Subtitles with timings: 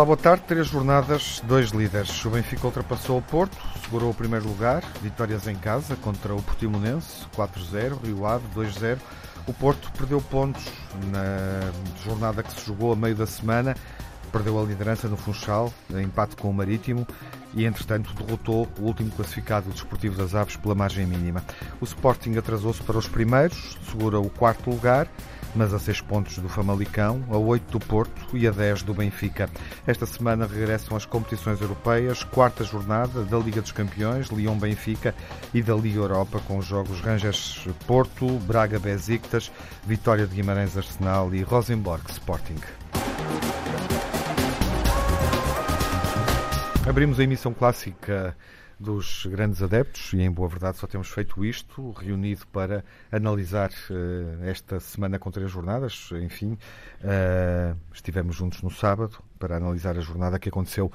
[0.00, 0.44] Olá, boa tarde.
[0.46, 2.24] Três jornadas, dois líderes.
[2.24, 3.54] O Benfica ultrapassou o Porto,
[3.84, 8.96] segurou o primeiro lugar, vitórias em casa contra o Portimonense, 4-0, Rio Ave, 2-0.
[9.46, 10.64] O Porto perdeu pontos
[11.12, 11.70] na
[12.02, 13.76] jornada que se jogou a meio da semana,
[14.32, 17.06] perdeu a liderança no Funchal, empate com o Marítimo
[17.52, 21.44] e, entretanto, derrotou o último classificado, o Desportivo das Aves, pela margem mínima.
[21.78, 25.06] O Sporting atrasou-se para os primeiros, segura o quarto lugar
[25.54, 29.48] mas a 6 pontos do Famalicão, a 8 do Porto e a 10 do Benfica.
[29.86, 35.14] Esta semana regressam as competições europeias, quarta jornada da Liga dos Campeões, Lyon-Benfica
[35.52, 39.50] e da Liga Europa, com os jogos Rangers-Porto, Braga-Besiktas,
[39.86, 42.60] Vitória de Guimarães-Arsenal e Rosenborg-Sporting.
[46.88, 48.36] Abrimos a emissão clássica
[48.80, 54.44] dos grandes adeptos, e em boa verdade só temos feito isto, reunido para analisar uh,
[54.44, 56.08] esta semana com três jornadas.
[56.12, 56.56] Enfim,
[57.02, 60.90] uh, estivemos juntos no sábado para analisar a jornada que aconteceu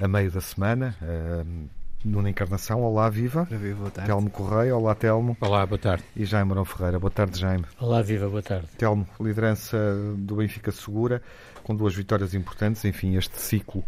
[0.00, 0.96] a meio da semana.
[1.02, 1.68] Uh,
[2.02, 3.44] Nuna Encarnação, olá, viva.
[3.44, 4.08] viva, boa tarde.
[4.08, 5.36] Telmo Correia, olá, Telmo.
[5.40, 6.04] Olá, boa tarde.
[6.14, 7.64] E Jaime Marão Ferreira, boa tarde, Jaime.
[7.80, 8.68] Olá, viva, boa tarde.
[8.78, 9.76] Telmo, liderança
[10.16, 11.20] do Benfica segura,
[11.64, 12.84] com duas vitórias importantes.
[12.84, 13.84] Enfim, este ciclo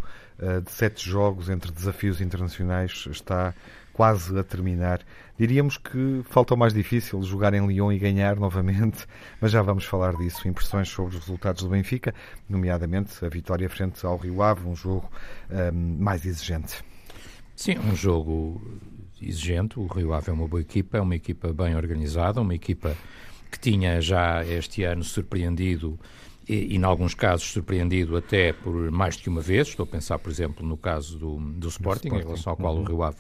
[0.65, 3.55] de sete jogos entre desafios internacionais está
[3.93, 5.01] quase a terminar.
[5.37, 9.07] Diríamos que falta o mais difícil, jogar em Lyon e ganhar novamente,
[9.41, 10.47] mas já vamos falar disso.
[10.47, 12.15] Impressões sobre os resultados do Benfica,
[12.49, 15.11] nomeadamente a vitória frente ao Rio Ave, um jogo
[15.51, 16.85] um, ehm, mais exigente.
[17.57, 18.63] Sim, um jogo
[19.21, 19.81] exigente.
[19.81, 22.97] O Rio Ave é uma boa equipa, é uma equipa bem organizada, uma equipa
[23.51, 25.99] que tinha já este ano surpreendido
[26.49, 29.69] e, em alguns casos, surpreendido até por mais de uma vez.
[29.69, 32.25] Estou a pensar, por exemplo, no caso do, do Sporting, Sporting.
[32.25, 32.83] em relação ao qual uhum.
[32.83, 33.19] o Rio Ave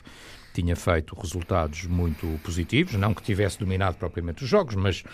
[0.55, 5.05] tinha feito resultados muito positivos, não que tivesse dominado propriamente os jogos, mas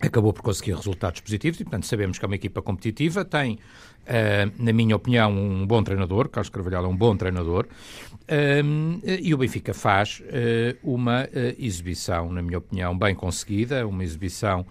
[0.00, 4.62] acabou por conseguir resultados positivos e, portanto, sabemos que é uma equipa competitiva, tem, uh,
[4.62, 9.38] na minha opinião, um bom treinador, Carlos Carvalhal é um bom treinador, uh, e o
[9.38, 11.28] Benfica faz uh, uma
[11.58, 14.66] exibição, na minha opinião, bem conseguida, uma exibição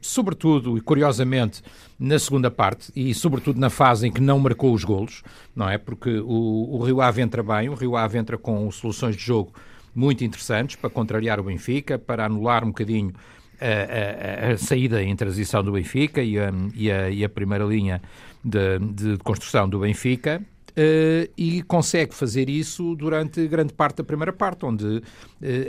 [0.00, 1.62] sobretudo e curiosamente
[1.98, 5.22] na segunda parte e sobretudo na fase em que não marcou os golos,
[5.54, 5.76] não é?
[5.76, 9.52] Porque o, o Rio Ave entra bem, o Rio Ave entra com soluções de jogo
[9.94, 13.12] muito interessantes para contrariar o Benfica, para anular um bocadinho
[13.60, 18.00] a, a, a, saída em transição do Benfica e a, e a, e primeira linha
[18.44, 20.40] de, de, construção do Benfica.
[20.70, 25.02] Uh, e consegue fazer isso durante grande parte da primeira parte, onde uh,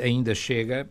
[0.03, 0.88] ainda chega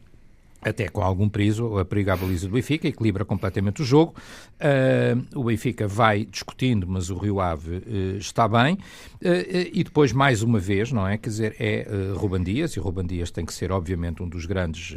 [0.61, 4.15] até com algum perigo, a perigo à baliza do Benfica, equilibra completamente o jogo.
[4.59, 8.75] Uh, o Benfica vai discutindo, mas o Rio Ave uh, está bem.
[8.75, 11.17] Uh, e depois, mais uma vez, não é?
[11.17, 14.97] Quer dizer, é uh, Dias, e Ruban Dias tem que ser, obviamente, um dos grandes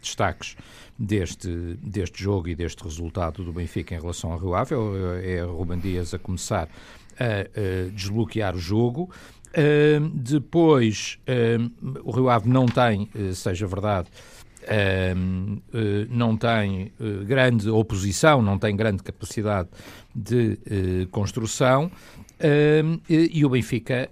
[0.00, 0.56] destaques
[0.98, 1.48] deste,
[1.82, 4.74] deste jogo e deste resultado do Benfica em relação ao Rio Ave.
[5.22, 6.68] É, é Ruban Dias a começar
[7.18, 9.10] a, desbloquear o jogo.
[10.12, 11.18] depois,
[12.04, 14.08] o Rio Ave não tem, seja verdade,
[16.08, 19.68] não tem uh, grande oposição, não tem grande capacidade
[20.14, 20.58] de
[21.04, 21.90] uh, construção.
[23.08, 24.10] e o Benfica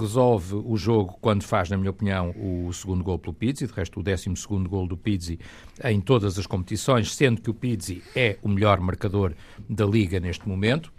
[0.00, 4.00] resolve o jogo quando faz, na minha opinião, o segundo gol pelo Pizzi, de resto
[4.00, 5.38] o décimo segundo gol do Pizzi
[5.84, 9.34] em todas as competições, sendo que o Pizzi é o melhor marcador
[9.68, 10.92] da Liga neste momento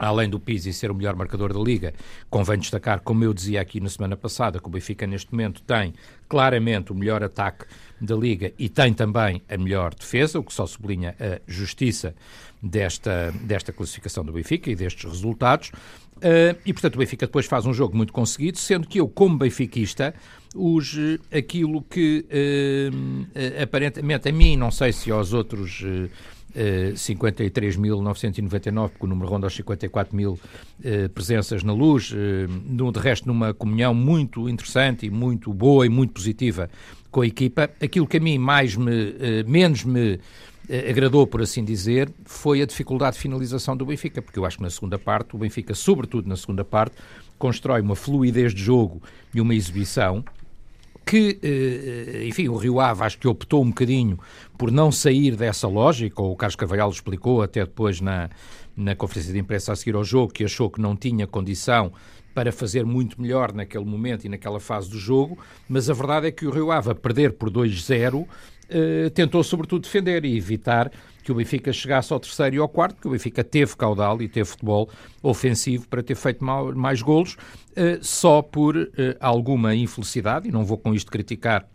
[0.00, 1.92] além do Pizzi ser o melhor marcador da Liga,
[2.28, 5.94] convém destacar, como eu dizia aqui na semana passada, que o Benfica neste momento tem
[6.28, 7.66] claramente o melhor ataque
[8.00, 12.14] da Liga e tem também a melhor defesa, o que só sublinha a justiça
[12.62, 15.70] desta, desta classificação do Benfica e destes resultados.
[16.16, 19.38] Uh, e, portanto, o Benfica depois faz um jogo muito conseguido, sendo que eu, como
[19.38, 20.14] benfiquista,
[20.54, 20.96] os,
[21.32, 26.10] aquilo que uh, aparentemente a mim, não sei se aos outros uh,
[26.94, 32.12] 53.999, porque o número ronda aos 54 mil uh, presenças na luz,
[32.66, 36.68] no, de resto numa comunhão muito interessante e muito boa e muito positiva
[37.10, 37.70] com a equipa.
[37.80, 39.14] Aquilo que a mim mais me,
[39.46, 40.18] menos me
[40.88, 44.62] agradou, por assim dizer, foi a dificuldade de finalização do Benfica, porque eu acho que
[44.62, 46.96] na segunda parte, o Benfica, sobretudo na segunda parte,
[47.38, 49.02] constrói uma fluidez de jogo
[49.34, 50.24] e uma exibição
[51.04, 54.18] que, eh, enfim, o Rio Ave acho que optou um bocadinho
[54.56, 58.30] por não sair dessa lógica, o Carlos Carvalhal explicou até depois na,
[58.76, 61.92] na conferência de imprensa a seguir ao jogo, que achou que não tinha condição
[62.32, 65.36] para fazer muito melhor naquele momento e naquela fase do jogo,
[65.68, 68.26] mas a verdade é que o Rio Ave, a perder por 2-0,
[68.70, 70.90] eh, tentou sobretudo defender e evitar
[71.22, 74.28] que o Benfica chegasse ao terceiro e ao quarto, que o Benfica teve caudal e
[74.28, 74.88] teve futebol
[75.22, 77.36] ofensivo para ter feito mais golos,
[77.76, 81.68] eh, só por eh, alguma infelicidade, e não vou com isto criticar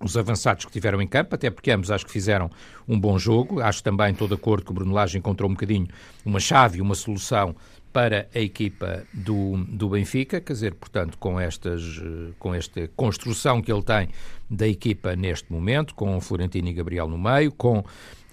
[0.00, 2.48] os avançados que tiveram em campo, até porque ambos acho que fizeram
[2.86, 3.60] um bom jogo.
[3.60, 5.88] Acho também, estou de acordo, que o Bruno Lage encontrou um bocadinho
[6.24, 7.56] uma chave, uma solução
[7.92, 12.00] para a equipa do, do Benfica, quer dizer, portanto, com, estas,
[12.38, 14.08] com esta construção que ele tem
[14.48, 17.84] da equipa neste momento, com Florentino e Gabriel no meio, com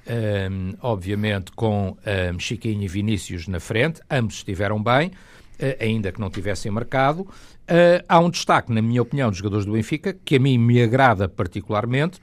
[0.07, 1.97] um, obviamente com
[2.33, 7.21] um, Chiquinho e Vinícius na frente, ambos estiveram bem, uh, ainda que não tivessem marcado.
[7.21, 10.81] Uh, há um destaque, na minha opinião, dos jogadores do Benfica, que a mim me
[10.81, 12.19] agrada particularmente,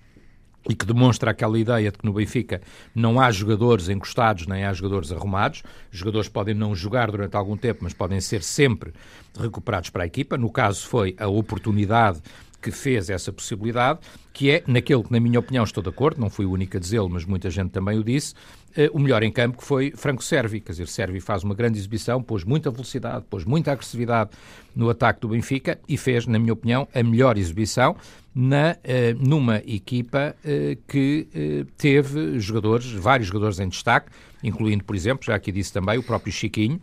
[0.68, 2.60] e que demonstra aquela ideia de que no Benfica
[2.94, 5.62] não há jogadores encostados nem há jogadores arrumados.
[5.92, 8.92] Os jogadores podem não jogar durante algum tempo, mas podem ser sempre
[9.38, 10.36] recuperados para a equipa.
[10.36, 12.22] No caso, foi a oportunidade
[12.62, 13.98] que fez essa possibilidade,
[14.32, 16.80] que é, naquele que, na minha opinião, estou de acordo, não fui o único a
[16.80, 18.34] dizê-lo, mas muita gente também o disse,
[18.76, 20.60] uh, o melhor em campo foi Franco Servi.
[20.60, 24.30] Quer dizer, Servi faz uma grande exibição, pôs muita velocidade, pôs muita agressividade
[24.76, 27.96] no ataque do Benfica e fez, na minha opinião, a melhor exibição
[28.34, 34.10] na, uh, numa equipa uh, que teve jogadores, vários jogadores em destaque,
[34.42, 36.80] incluindo, por exemplo, já aqui disse também, o próprio Chiquinho,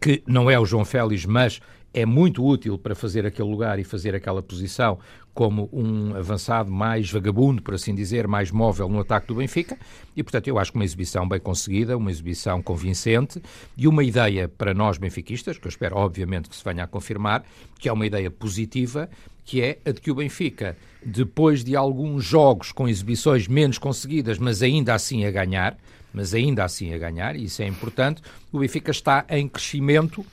[0.00, 1.60] que não é o João Félix, mas
[1.92, 4.98] é muito útil para fazer aquele lugar e fazer aquela posição
[5.34, 9.78] como um avançado mais vagabundo, por assim dizer, mais móvel no ataque do Benfica.
[10.16, 13.40] E, portanto, eu acho que uma exibição bem conseguida, uma exibição convincente
[13.76, 17.44] e uma ideia para nós benfiquistas, que eu espero, obviamente, que se venha a confirmar,
[17.78, 19.08] que é uma ideia positiva,
[19.50, 24.38] que é a de que o Benfica, depois de alguns jogos com exibições menos conseguidas,
[24.38, 25.76] mas ainda assim a ganhar,
[26.14, 30.24] mas ainda assim a ganhar, e isso é importante, o Benfica está em crescimento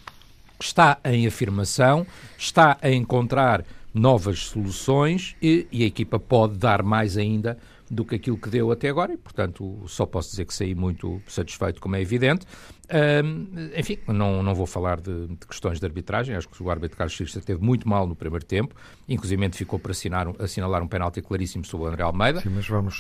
[0.60, 2.06] está em afirmação,
[2.38, 7.58] está a encontrar novas soluções e, e, a equipa pode dar mais ainda
[7.90, 11.22] do que aquilo que deu até agora e, portanto, só posso dizer que saí muito
[11.28, 12.46] satisfeito, como é evidente.
[12.90, 16.98] Um, enfim, não, não vou falar de, de, questões de arbitragem, acho que o árbitro
[16.98, 18.74] Carlos Xista esteve muito mal no primeiro tempo,
[19.10, 22.40] inclusive ficou para assinar, assinalar um penalti claríssimo sobre o André Almeida.
[22.40, 22.50] Sim,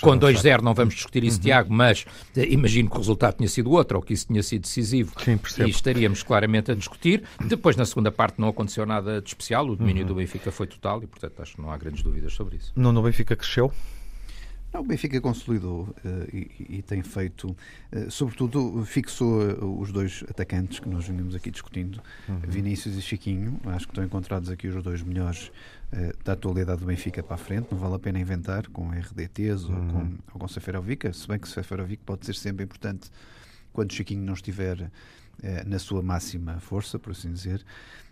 [0.01, 1.43] Com 2-0 não vamos discutir isso, uhum.
[1.43, 2.05] Tiago, mas
[2.35, 5.39] eh, imagino que o resultado tinha sido outro, ou que isso tinha sido decisivo, Sim,
[5.65, 7.23] e estaríamos claramente a discutir.
[7.45, 10.09] Depois, na segunda parte, não aconteceu nada de especial, o domínio uhum.
[10.09, 12.73] do Benfica foi total e, portanto, acho que não há grandes dúvidas sobre isso.
[12.75, 13.71] Não, no Benfica cresceu?
[14.77, 20.23] Não, o Benfica consolidou uh, e, e, tem feito, uh, sobretudo, fixou uh, os dois
[20.29, 22.39] atacantes que nós vimos aqui discutindo, uhum.
[22.41, 23.59] Vinícius e Chiquinho.
[23.65, 25.51] Acho que estão encontrados aqui os dois melhores
[26.23, 27.69] da atualidade do Benfica para a frente.
[27.71, 29.75] Não vale a pena inventar com RDTs uhum.
[29.75, 33.09] ou com, ou com Seferovic, se bem que Seferovic pode ser sempre importante
[33.73, 34.91] quando Chiquinho não estiver
[35.65, 37.63] na sua máxima força, por assim dizer.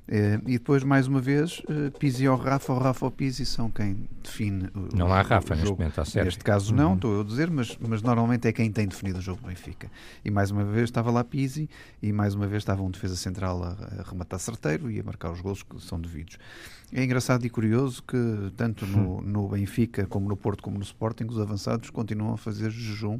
[0.07, 3.71] Uh, e depois, mais uma vez, uh, Pizzi ou Rafa, ou Rafa ou Pizzi são
[3.71, 6.25] quem define o Não há Rafa neste momento, está certo.
[6.25, 6.95] Neste caso não, uhum.
[6.95, 9.89] estou a dizer, mas, mas normalmente é quem tem definido o jogo do Benfica.
[10.23, 11.67] E mais uma vez estava lá Pizzi
[12.03, 13.69] e mais uma vez estava um defesa central a,
[13.99, 16.37] a rematar certeiro e a marcar os gols que são devidos.
[16.93, 21.25] É engraçado e curioso que tanto no, no Benfica como no Porto como no Sporting
[21.25, 23.19] os avançados continuam a fazer jejum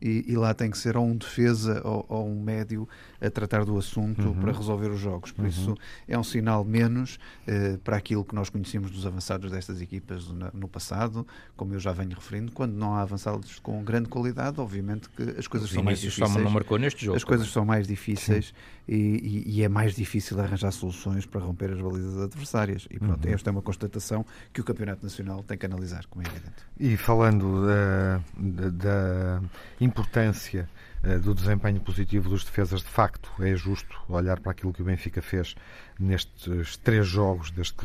[0.00, 2.88] e, e, lá tem que ser ou um defesa ou, ou um médio
[3.20, 4.34] a tratar do assunto uhum.
[4.34, 5.32] para resolver os jogos.
[5.32, 5.48] Por uhum.
[5.48, 5.74] isso
[6.06, 10.50] é um sinal menos uh, para aquilo que nós conhecemos dos avançados destas equipas no,
[10.52, 11.26] no, passado,
[11.56, 15.46] como eu já venho referindo, quando não há avançados com grande qualidade, obviamente que as
[15.46, 16.30] coisas são mais difíceis.
[16.30, 17.16] Só não marcou neste jogo.
[17.16, 18.52] As coisas são mais difíceis
[18.88, 22.86] e, e, e, é mais difícil arranjar soluções para romper as balizas adversárias.
[22.90, 23.34] E pronto, uhum.
[23.34, 26.54] esta é uma constatação que o Campeonato Nacional tem que analisar, como é evidente.
[26.78, 29.42] E falando da, da, da
[29.86, 30.68] importância
[31.02, 34.84] uh, do desempenho positivo dos defesas, de facto, é justo olhar para aquilo que o
[34.84, 35.54] Benfica fez
[35.98, 37.84] nestes três jogos, desde que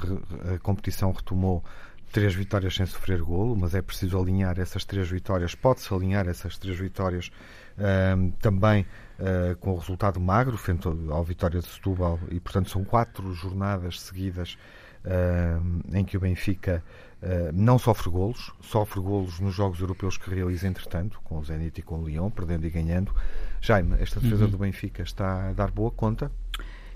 [0.54, 1.64] a competição retomou
[2.12, 6.58] três vitórias sem sofrer golo, mas é preciso alinhar essas três vitórias, pode-se alinhar essas
[6.58, 7.32] três vitórias
[7.78, 8.86] uh, também
[9.20, 14.02] uh, com o resultado magro, frente ao Vitória de Setúbal, e portanto são quatro jornadas
[14.02, 14.58] seguidas
[15.06, 16.84] uh, em que o Benfica
[17.22, 21.80] Uh, não sofre golos, sofre golos nos jogos europeus que realiza entretanto, com o Zenit
[21.80, 23.14] e com o Lyon, perdendo e ganhando.
[23.62, 24.50] Jaime, esta defesa uhum.
[24.50, 26.32] do Benfica está a dar boa conta?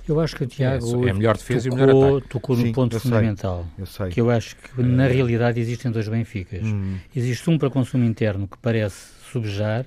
[0.08, 2.30] Eu acho que o Tiago é, é melhor defesa tocou, e melhor ataque.
[2.30, 3.66] tocou no ponto eu fundamental.
[3.76, 4.10] Sei, eu sei.
[4.10, 6.64] Que eu acho que, na realidade, existem dois Benficas.
[6.64, 6.98] Hum.
[7.16, 9.86] Existe um para consumo interno que parece subjar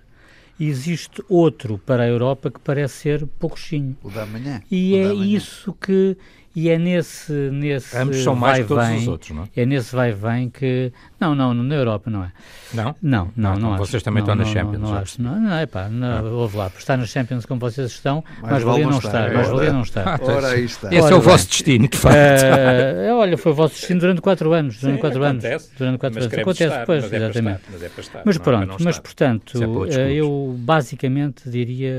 [0.59, 3.97] e existe outro para a Europa que parece ser pouquinho.
[4.03, 4.61] O da manhã.
[4.71, 6.17] E o é isso que
[6.55, 9.63] e é nesse, nesse Ambos são mais que todos vem, os outros, não é?
[9.63, 10.93] É nesse vai-vem que...
[11.21, 12.33] Não, não, na Europa não é.
[12.73, 12.95] Não?
[13.03, 14.05] Não, não, não, não Vocês acho.
[14.05, 14.81] também não, estão nas Champions.
[14.81, 15.23] Não, não acho.
[15.23, 16.31] Não, não, é pá, não, ah.
[16.31, 19.49] ouve lá, por estar nas Champions como vocês estão, mais, mais valia não estar, mais
[19.49, 20.21] valia não estar.
[20.23, 20.89] Ora, aí está.
[20.89, 22.17] Esse Ora, é o vosso destino, de facto.
[22.17, 24.79] Uh, olha, foi o vosso destino durante quatro anos.
[24.81, 25.71] Durante Sim, quatro acontece, anos.
[25.79, 26.35] Durante quatro anos.
[26.35, 27.57] Acontece estar, depois, mas é exatamente.
[27.57, 31.95] Estar, mas, é estar, mas pronto, mas portanto, é eu basicamente diria,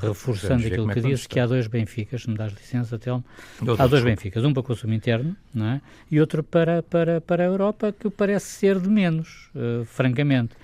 [0.00, 3.24] reforçando aquilo que disse, que há dois Benficas, se me dás licença, Telmo,
[3.78, 5.80] há dois Benficas, um para consumo interno não é?
[6.10, 10.54] e outro para, para, para a Europa, que parece ser de menos, uh, francamente.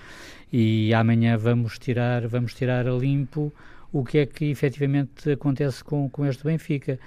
[0.52, 3.52] E amanhã vamos tirar, vamos tirar a limpo
[3.92, 6.98] o que é que efetivamente acontece com, com este Benfica,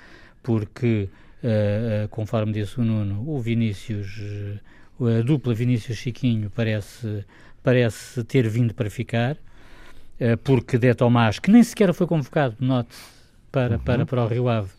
[0.42, 1.10] porque,
[1.44, 4.22] uh, conforme disse o Nuno, o Vinícius,
[5.00, 7.26] a dupla Vinícius-Chiquinho parece,
[7.62, 9.38] parece ter vindo para ficar,
[10.44, 12.96] porque De Tomás, que nem sequer foi convocado, note,
[13.52, 13.84] para, uhum.
[13.84, 14.70] para, para o Rio Ave,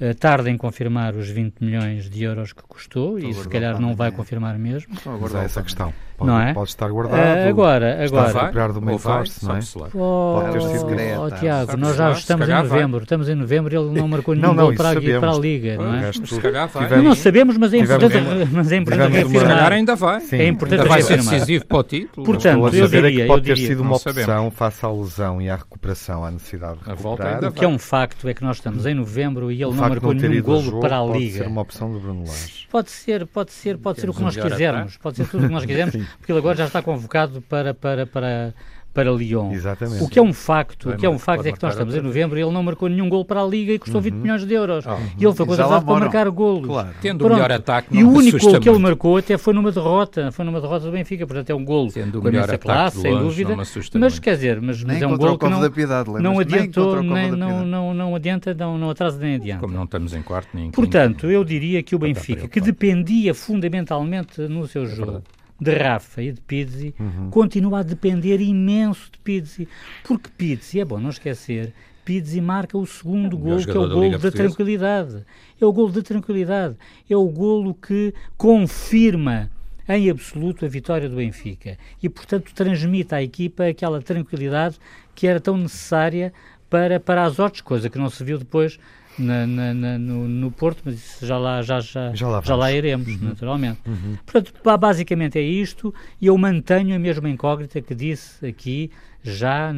[0.00, 3.80] Uh, tarda em confirmar os 20 milhões de euros que custou Estou e se calhar
[3.80, 4.94] não vai confirmar mesmo.
[4.94, 5.92] Estou a guardar essa questão.
[6.16, 6.54] Pode, não é?
[6.54, 7.18] pode estar guardado.
[7.18, 8.48] Uh, agora, agora.
[8.48, 9.60] Está a do main force, não é?
[9.92, 12.98] Oh, pode ter sido oh, oh, Tiago, nós já estamos em novembro.
[12.98, 13.02] Vai.
[13.02, 15.76] Estamos em novembro e ele não marcou nenhum não, não, para, a, para a Liga,
[15.76, 16.12] não é?
[16.12, 16.84] Se calhar vai.
[16.84, 18.16] Tivemos, não sabemos, mas é importante,
[18.50, 19.40] mas é importante reafirmar.
[19.42, 20.20] Se calhar ainda vai.
[20.20, 20.36] Sim.
[20.36, 22.26] É importante ainda vai ser decisivo para o título.
[22.26, 26.24] Portanto, eu diria, que pode ter sido uma opção face à lesão e à recuperação,
[26.24, 27.44] à necessidade de recuperar.
[27.44, 30.14] O que é um facto é que nós estamos em novembro e ele não marcou
[30.14, 31.16] nenhum golo para a Liga.
[31.16, 32.66] Pode ser uma opção do Bruno Lage.
[32.70, 34.96] Pode ser, pode ser, pode ser o que nós quisermos.
[34.96, 38.06] Pode ser tudo o que nós quisermos, porque ele agora já está convocado para, para,
[38.06, 38.54] para,
[38.96, 39.52] para Lyon.
[39.52, 40.02] Exatamente.
[40.02, 42.00] O que é um facto, o que é um facto é que nós estamos em
[42.00, 44.04] novembro e ele não marcou nenhum gol para a Liga e custou uhum.
[44.04, 44.86] 20 milhões de euros.
[44.86, 44.96] Uhum.
[45.18, 46.66] E ele foi contratado para marcar golos.
[46.66, 46.88] Claro.
[47.02, 47.32] Tendo Pronto.
[47.32, 50.46] o melhor ataque, E o único gol que ele marcou até foi numa derrota, foi
[50.46, 53.54] numa derrota do Benfica, portanto é um gol Tendo com melhor classe, sem dúvida.
[53.98, 57.66] Mas quer dizer, mas, mas é um gol que não, piedade, não adiantou, nem, não,
[57.66, 59.60] não, não adianta, não, não atrasa nem adianta.
[59.60, 63.34] Como não estamos em quarto nem em Portanto, eu diria que o Benfica, que dependia
[63.34, 65.22] fundamentalmente no seu jogo
[65.60, 67.30] de Rafa e de Pizzi uhum.
[67.30, 69.68] continua a depender imenso de Pizzi.
[70.04, 71.72] Porque Pizzi, é bom não esquecer,
[72.04, 75.24] Pizzi marca o segundo é, gol, que é o gol da, tranquilidade.
[75.60, 76.76] É o gol da tranquilidade.
[77.10, 79.50] É o golo que confirma
[79.88, 81.76] em absoluto a vitória do Benfica.
[82.02, 84.76] E, portanto, transmite à equipa aquela tranquilidade
[85.16, 86.32] que era tão necessária
[86.68, 88.78] para, para as outras, coisa que não se viu depois
[89.18, 92.54] na, na, na, no, no, Porto, mas isso já lá, já, já, já, lá, já
[92.54, 93.28] lá iremos, uhum.
[93.28, 93.80] naturalmente.
[93.86, 94.16] Uhum.
[94.24, 98.90] Portanto, basicamente é isto, e eu mantenho a mesma incógnita que disse aqui
[99.22, 99.72] já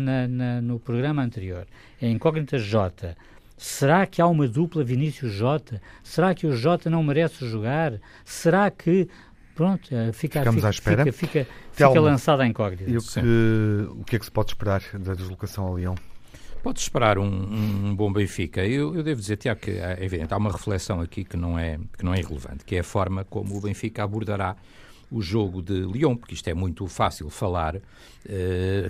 [0.63, 1.67] no programa anterior.
[2.01, 3.17] É a incógnita J.
[3.57, 5.81] Será que há uma dupla Vinícius J?
[6.03, 7.95] Será que o J não merece jogar?
[8.25, 9.09] Será que
[9.55, 11.05] pronto, eh, fica, Ficamos fica, à espera.
[11.13, 12.89] fica, fica, fica lançada a incógnita.
[12.89, 13.21] E o que,
[14.01, 15.97] o que é que se pode esperar da deslocação ao Leão?
[16.63, 18.65] Pode esperar um, um, bom Benfica.
[18.65, 21.79] Eu, eu devo dizer, Tiago, que é evidente, há uma reflexão aqui que não, é,
[21.97, 24.57] que não é irrelevante, que é a forma como o Benfica abordará
[25.11, 27.81] o jogo de Lyon, porque isto é muito fácil falar, uh,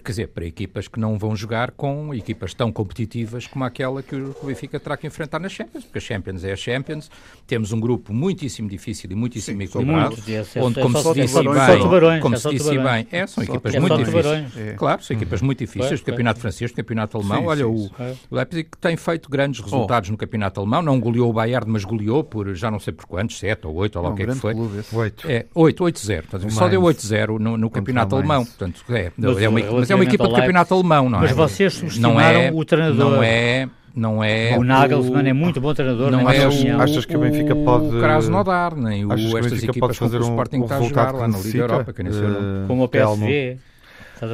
[0.04, 4.14] quer dizer, para equipas que não vão jogar com equipas tão competitivas como aquela que
[4.14, 7.10] o Benfica terá que enfrentar nas Champions, porque a Champions é a Champions,
[7.46, 10.16] temos um grupo muitíssimo difícil e muitíssimo equilibrado,
[10.56, 14.56] onde, como se disse bem, como se disse bem, é, são equipas muito difíceis.
[14.56, 14.72] É.
[14.74, 18.68] Claro, são equipas muito difíceis, do campeonato francês, do campeonato alemão, olha, o, o Leipzig
[18.80, 20.12] tem feito grandes resultados oh.
[20.12, 23.38] no campeonato alemão, não goleou o Bayern, mas goleou por já não sei por quantos,
[23.38, 24.54] sete ou oito, ou lá o que é que foi.
[24.92, 25.30] Oito.
[25.30, 26.50] É, oito, oito 8-0.
[26.50, 28.44] Só deu 8-0 no, no campeonato alemão.
[28.44, 31.22] Portanto, é, mas, é uma, mas é uma equipa de campeonato alemão, não é?
[31.22, 33.10] Mas vocês subestimaram é, o treinador.
[33.12, 37.16] Não é não é o Nagelsmann é muito bom treinador não é o, achas que
[37.16, 40.62] o Benfica pode o Krasnodar nem o, estas equipas pode fazer um, o Sporting um
[40.62, 43.58] está a jogar lá na Liga Europa que uh, como o PSV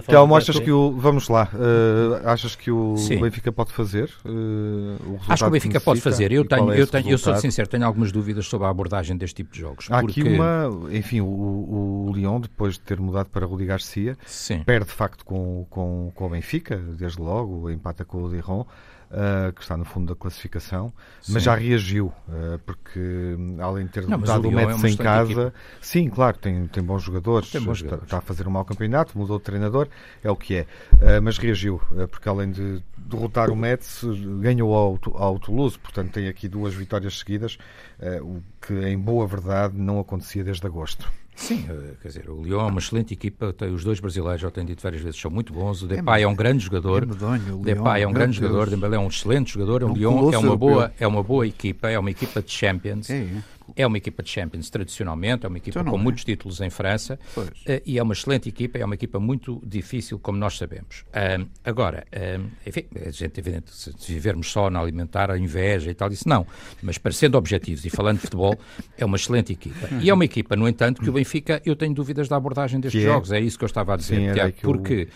[0.06, 0.92] Telmo, achas que o.
[0.92, 1.48] Vamos lá.
[1.52, 3.20] Uh, achas que o Sim.
[3.20, 4.10] Benfica pode fazer?
[4.24, 6.32] Uh, Acho que o Benfica que pode fazer.
[6.32, 9.36] Eu, tenho, é eu, tenho, eu sou sincero, tenho algumas dúvidas sobre a abordagem deste
[9.36, 9.88] tipo de jogos.
[9.90, 10.20] Há porque...
[10.20, 10.68] aqui uma.
[10.90, 11.26] Enfim, o,
[12.08, 14.62] o Lyon, depois de ter mudado para Rudi Garcia, Sim.
[14.64, 18.66] perde de facto com, com, com o Benfica, desde logo, empata com o Diron
[19.10, 21.32] uh, que está no fundo da classificação, sim.
[21.32, 25.52] mas já reagiu, uh, porque além de ter não, dado o Metz é em casa,
[25.80, 28.04] sim, claro, tem, tem bons jogadores, tem bons jogadores.
[28.04, 29.88] Está, está, a fazer um mau campeonato, mudou de treinador,
[30.22, 31.80] é o que é, uh, mas reagiu,
[32.10, 34.02] porque além de derrotar o Metz,
[34.40, 37.58] ganhou ao, ao Toulouse, portanto tem aqui duas vitórias seguidas,
[38.22, 41.10] o que em boa verdade não acontecia desde agosto.
[41.34, 44.50] Sim, eh, quer dizer, o Lyon é uma excelente equipa, tem, os dois brasileiros, já
[44.50, 45.82] tenho dito várias vezes, são muito bons.
[45.82, 47.02] O Depay é, é um grande jogador.
[47.02, 48.52] É medonho, o Depay é um grande Deus.
[48.52, 49.82] jogador, Dembélé é um excelente jogador.
[49.84, 53.10] O Lyon é uma boa, é uma boa equipa, é uma equipa de Champions.
[53.10, 53.42] É, é.
[53.76, 56.02] É uma equipa de Champions tradicionalmente, é uma equipa então com é.
[56.02, 57.50] muitos títulos em França uh,
[57.84, 61.04] e é uma excelente equipa, é uma equipa muito difícil, como nós sabemos.
[61.08, 65.94] Uh, agora, uh, enfim, a gente, evidente, se vivermos só na alimentar a inveja e
[65.94, 66.46] tal, isso não.
[66.82, 68.58] Mas, parecendo objetivos e falando de futebol,
[68.96, 69.88] é uma excelente equipa.
[70.00, 73.02] E é uma equipa, no entanto, que o Benfica, eu tenho dúvidas da abordagem destes
[73.02, 73.04] é?
[73.04, 73.32] jogos.
[73.32, 75.08] É isso que eu estava a dizer, Sim, Tiago, porque.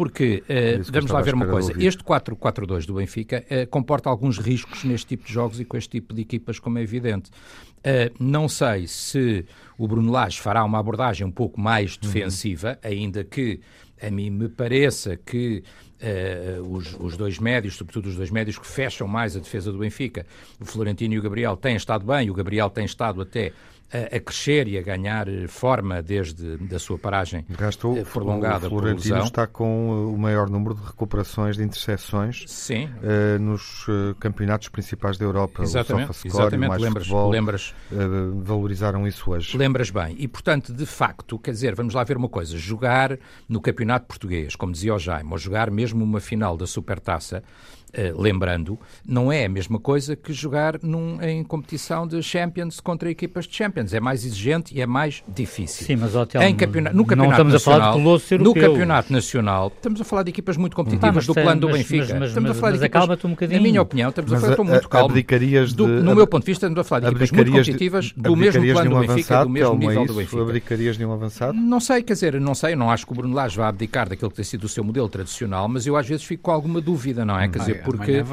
[0.00, 4.82] Porque, uh, vamos lá ver uma coisa, este 4-4-2 do Benfica uh, comporta alguns riscos
[4.82, 7.30] neste tipo de jogos e com este tipo de equipas, como é evidente.
[7.80, 9.44] Uh, não sei se
[9.76, 12.00] o Bruno Lage fará uma abordagem um pouco mais uhum.
[12.00, 12.90] defensiva, uhum.
[12.90, 13.60] ainda que
[14.00, 15.62] a mim me pareça que
[16.00, 19.76] uh, os, os, dois médios, sobretudo os dois médios que fecham mais a defesa do
[19.76, 20.24] Benfica,
[20.58, 23.52] o Florentino e o Gabriel, têm estado bem, o Gabriel tem estado até
[23.92, 28.70] a, a, crescer e a ganhar forma desde da sua paragem Resto, uh, prolongada o
[28.70, 32.86] Florentino está com o maior número de recuperações de interseções Sim.
[32.86, 35.62] Uh, nos uh, campeonatos principais da Europa.
[35.62, 36.80] Exatamente, o exatamente.
[36.80, 37.74] lembras, futebol, lembras,
[38.42, 39.56] valorizaram isso hoje.
[39.56, 40.14] Lembras bem.
[40.18, 43.18] E, portanto, de facto, quer dizer, vamos lá ver uma coisa, jogar
[43.48, 47.42] no campeonato português, como dizia o Jaime, ou jogar mesmo uma final da Supertaça,
[47.90, 53.10] Uh, lembrando, não é a mesma coisa que jogar num, em competição de Champions contra
[53.10, 53.92] equipas de Champions.
[53.92, 55.86] É mais exigente e é mais difícil.
[55.86, 58.54] Sim, mas hotel, em campeonato, no campeonato não estamos nacional, a falar de colosso No
[58.54, 62.06] campeonato nacional, estamos a falar de equipas muito competitivas do plano do Benfica.
[62.10, 63.60] Mas, mas, estamos mas, a falar mas de equipas, acalma-te um bocadinho.
[63.60, 65.14] Na minha opinião, estamos a falar, muito calmo.
[65.14, 68.14] De, do, no meu ponto de vista, estamos a falar de equipas muito competitivas de,
[68.14, 70.42] do mesmo plano do Benfica, avançado, do mesmo Telmo, nível é do Benfica.
[70.42, 71.54] Abdicarias de um avançado?
[71.54, 74.30] Não sei, quer dizer, não sei, não acho que o Bruno Lage vá abdicar daquilo
[74.30, 77.24] que tem sido o seu modelo tradicional, mas eu às vezes fico com alguma dúvida,
[77.24, 77.48] não é?
[77.48, 78.24] Quer dizer, porque,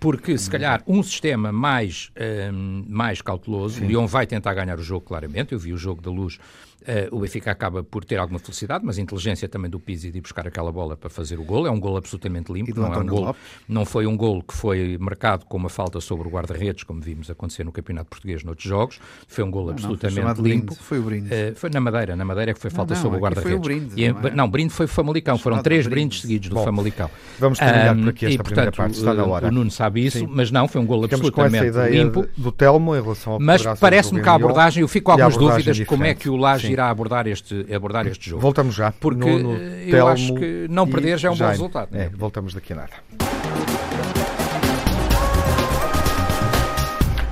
[0.00, 2.10] porque se calhar um sistema mais,
[2.52, 3.84] um, mais cauteloso, Sim.
[3.84, 6.38] o Lyon vai tentar ganhar o jogo claramente, eu vi o jogo da luz
[6.84, 10.18] Uh, o Benfica acaba por ter alguma felicidade, mas a inteligência também do Pizzi de
[10.18, 11.66] ir buscar aquela bola para fazer o gol.
[11.66, 13.36] É um gol absolutamente limpo, não, é um gol,
[13.66, 17.30] não foi um gol que foi marcado com uma falta sobre o guarda-redes, como vimos
[17.30, 19.00] acontecer no Campeonato Português noutros jogos.
[19.26, 20.74] Foi um gol absolutamente não, foi limpo.
[20.74, 21.28] Foi o brinde.
[21.28, 23.60] Uh, foi na Madeira, na Madeira que foi falta sobre o guarda-redes.
[23.60, 24.30] Brinde, não, é?
[24.34, 25.38] não, brinde foi o Famalicão.
[25.38, 27.10] Foram três brindes seguidos do Bom, Famalicão.
[27.38, 28.98] Vamos terminar um, por aqui esta e, portanto, parte.
[28.98, 29.48] Está na hora.
[29.48, 30.28] O Nuno sabe isso, Sim.
[30.28, 32.26] mas não, foi um gol Ficamos absolutamente limpo.
[32.36, 35.76] do Telmo em relação ao Mas parece-me que a abordagem, eu fico com algumas dúvidas
[35.76, 38.42] de como é que o Laje irá abordar este abordar este jogo.
[38.42, 38.92] Voltamos já.
[38.92, 41.96] Porque no, no eu Telmo acho que não perder já é um bom resultado.
[41.96, 42.92] É, voltamos daqui a nada.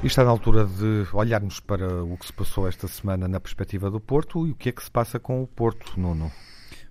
[0.03, 3.89] E está na altura de olharmos para o que se passou esta semana na perspectiva
[3.89, 6.33] do Porto e o que é que se passa com o Porto, Nuno.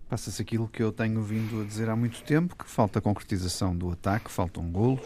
[0.08, 3.92] Passa-se aquilo que eu tenho vindo a dizer há muito tempo, que falta concretização do
[3.92, 5.02] ataque, faltam golos.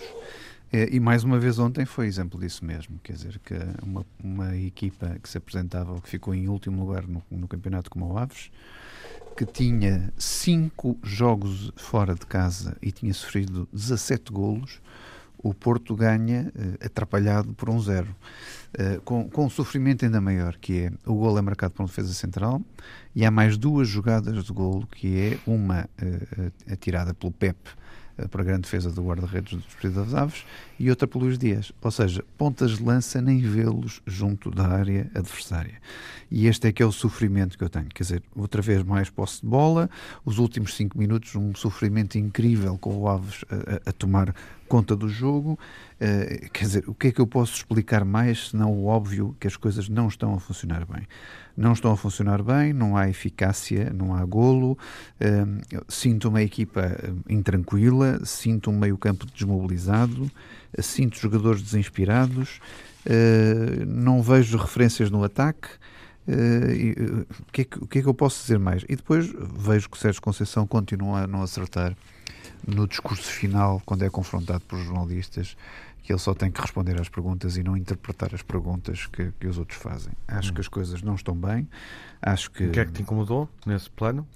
[0.72, 3.54] É, e mais uma vez ontem foi exemplo disso mesmo, quer dizer, que
[3.84, 8.12] uma, uma equipa que se apresentava, que ficou em último lugar no, no campeonato como
[8.12, 8.52] o Aves,
[9.38, 14.82] que tinha cinco jogos fora de casa e tinha sofrido 17 golos,
[15.38, 18.16] o Porto ganha uh, atrapalhado por um zero.
[18.74, 21.88] Uh, com, com um sofrimento ainda maior, que é o gol é marcado por uma
[21.88, 22.62] defesa central
[23.16, 27.85] e há mais duas jogadas de golo, que é uma uh, atirada pelo Pepe eh,
[28.30, 30.46] para a grande defesa do guarda-redes do Espírito das Aves
[30.80, 31.72] e outra por Luís Dias.
[31.82, 35.82] Ou seja, pontas de lança nem vê-los junto da área adversária.
[36.32, 37.88] E este é que é o sofrimento que eu tenho.
[37.88, 39.90] Quer dizer, outra vez mais posse de bola,
[40.24, 44.34] os últimos cinco minutos, um sofrimento incrível com o Aves a, a, a tomar
[44.68, 45.58] conta do jogo.
[45.96, 49.48] Uh, quer dizer, o que é que eu posso explicar mais senão o óbvio que
[49.48, 51.08] as coisas não estão a funcionar bem?
[51.56, 54.78] Não estão a funcionar bem, não há eficácia, não há golo.
[55.22, 62.60] Uh, sinto uma equipa eh, intranquila, sinto um meio-campo desmobilizado, uh, sinto jogadores desinspirados,
[63.88, 65.70] não vejo referências no ataque.
[66.28, 68.84] Uh, o, que é que, o que é que eu posso dizer mais?
[68.90, 71.96] E depois vejo que Sérgio Conceição continua a não acertar
[72.68, 75.56] no discurso final, quando é confrontado por jornalistas,
[76.04, 79.48] que ele só tem que responder às perguntas e não interpretar as perguntas que, que
[79.48, 80.14] os outros fazem.
[80.28, 80.54] Acho hum.
[80.54, 81.68] que as coisas não estão bem.
[82.22, 82.66] Acho que.
[82.66, 84.28] O que é que te incomodou nesse plano?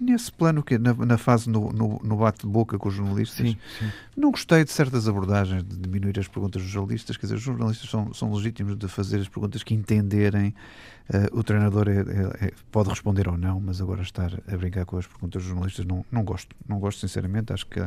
[0.00, 3.90] Nesse plano, que na, na fase no, no, no bate-boca com os jornalistas, sim, sim.
[4.16, 7.16] não gostei de certas abordagens de diminuir as perguntas dos jornalistas.
[7.16, 10.54] Quer dizer, os jornalistas são, são legítimos de fazer as perguntas que entenderem
[11.08, 14.84] Uh, o treinador é, é, é, pode responder ou não, mas agora estar a brincar
[14.84, 16.54] com as perguntas dos jornalistas não, não gosto.
[16.68, 17.50] Não gosto, sinceramente.
[17.50, 17.80] Acho que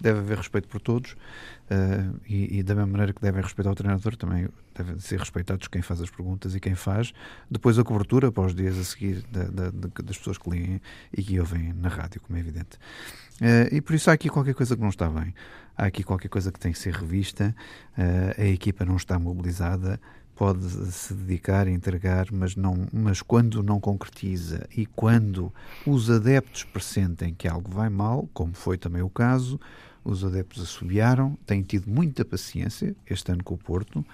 [0.00, 3.74] deve haver respeito por todos uh, e, e, da mesma maneira que devem respeitar o
[3.74, 7.12] treinador, também devem ser respeitados quem faz as perguntas e quem faz
[7.50, 9.70] depois a cobertura para os dias a seguir da, da,
[10.04, 10.80] das pessoas que leem
[11.12, 12.78] e que ouvem na rádio, como é evidente.
[13.40, 15.34] Uh, e por isso há aqui qualquer coisa que não está bem.
[15.76, 17.54] Há aqui qualquer coisa que tem que ser revista.
[18.36, 20.00] a equipa não está mobilizada
[20.38, 25.52] pode se dedicar a entregar, mas, não, mas quando não concretiza e quando
[25.84, 29.58] os adeptos pressentem que algo vai mal, como foi também o caso,
[30.04, 34.04] os adeptos assobiaram, têm tido muita paciência este ano com o Porto.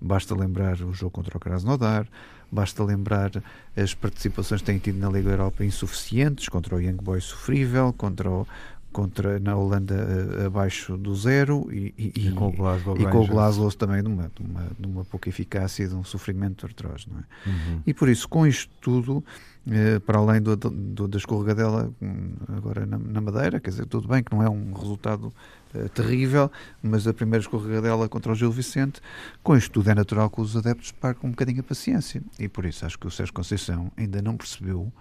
[0.00, 2.06] Basta lembrar o jogo contra o Krasnodar,
[2.50, 3.30] basta lembrar
[3.76, 8.30] as participações que têm tido na Liga Europa insuficientes, contra o Young Boys sofrível, contra
[8.30, 8.46] o,
[8.92, 13.20] contra na Holanda uh, abaixo do zero e, e, e com o Glasgow, e com
[13.20, 17.06] o Glasgow também numa, numa, numa pouca eficácia de um sofrimento atroz.
[17.06, 17.48] Não é?
[17.48, 17.82] Uhum.
[17.86, 19.24] E por isso, com isto tudo,
[19.66, 24.06] uh, para além do, do, da escorregadela hum, agora na, na, Madeira, quer dizer, tudo
[24.06, 25.32] bem que não é um resultado
[25.74, 26.50] uh, terrível,
[26.82, 29.00] mas a primeira escorregadela contra o Gil Vicente,
[29.42, 32.22] com isto tudo é natural que os adeptos partam um bocadinho a paciência.
[32.38, 34.92] E por isso acho que o Sérgio Conceição ainda não percebeu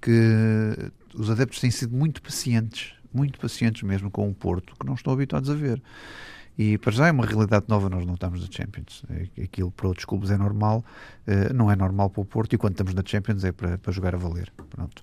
[0.00, 4.94] que os adeptos têm sido muito pacientes muito pacientes mesmo com o Porto, que não
[4.94, 5.82] estão habituados a ver.
[6.60, 9.02] E para já é uma realidade nova, nós não estamos na Champions.
[9.08, 10.84] É, aquilo para outros clubes é normal,
[11.26, 13.90] uh, não é normal para o Porto, e quando estamos na Champions é para, para
[13.90, 14.52] jogar a valer.
[14.68, 15.02] Pronto.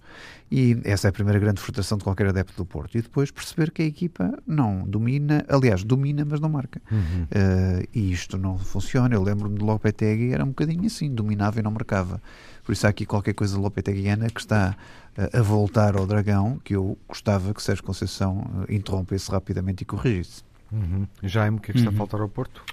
[0.52, 2.96] E essa é a primeira grande frustração de qualquer adepto do Porto.
[2.96, 6.80] E depois perceber que a equipa não domina, aliás, domina, mas não marca.
[6.92, 7.24] Uhum.
[7.24, 9.16] Uh, e isto não funciona.
[9.16, 12.22] Eu lembro-me de Lopetegui, era um bocadinho assim, dominava e não marcava.
[12.64, 14.76] Por isso há aqui qualquer coisa lopeteguiana que está
[15.18, 19.86] uh, a voltar ao dragão, que eu gostava que Sérgio Conceição uh, interrompesse rapidamente e
[19.86, 20.46] corrigisse.
[20.72, 21.08] Uhum.
[21.24, 21.96] Jaime, o que é que está uhum.
[21.96, 22.64] a faltar ao Porto?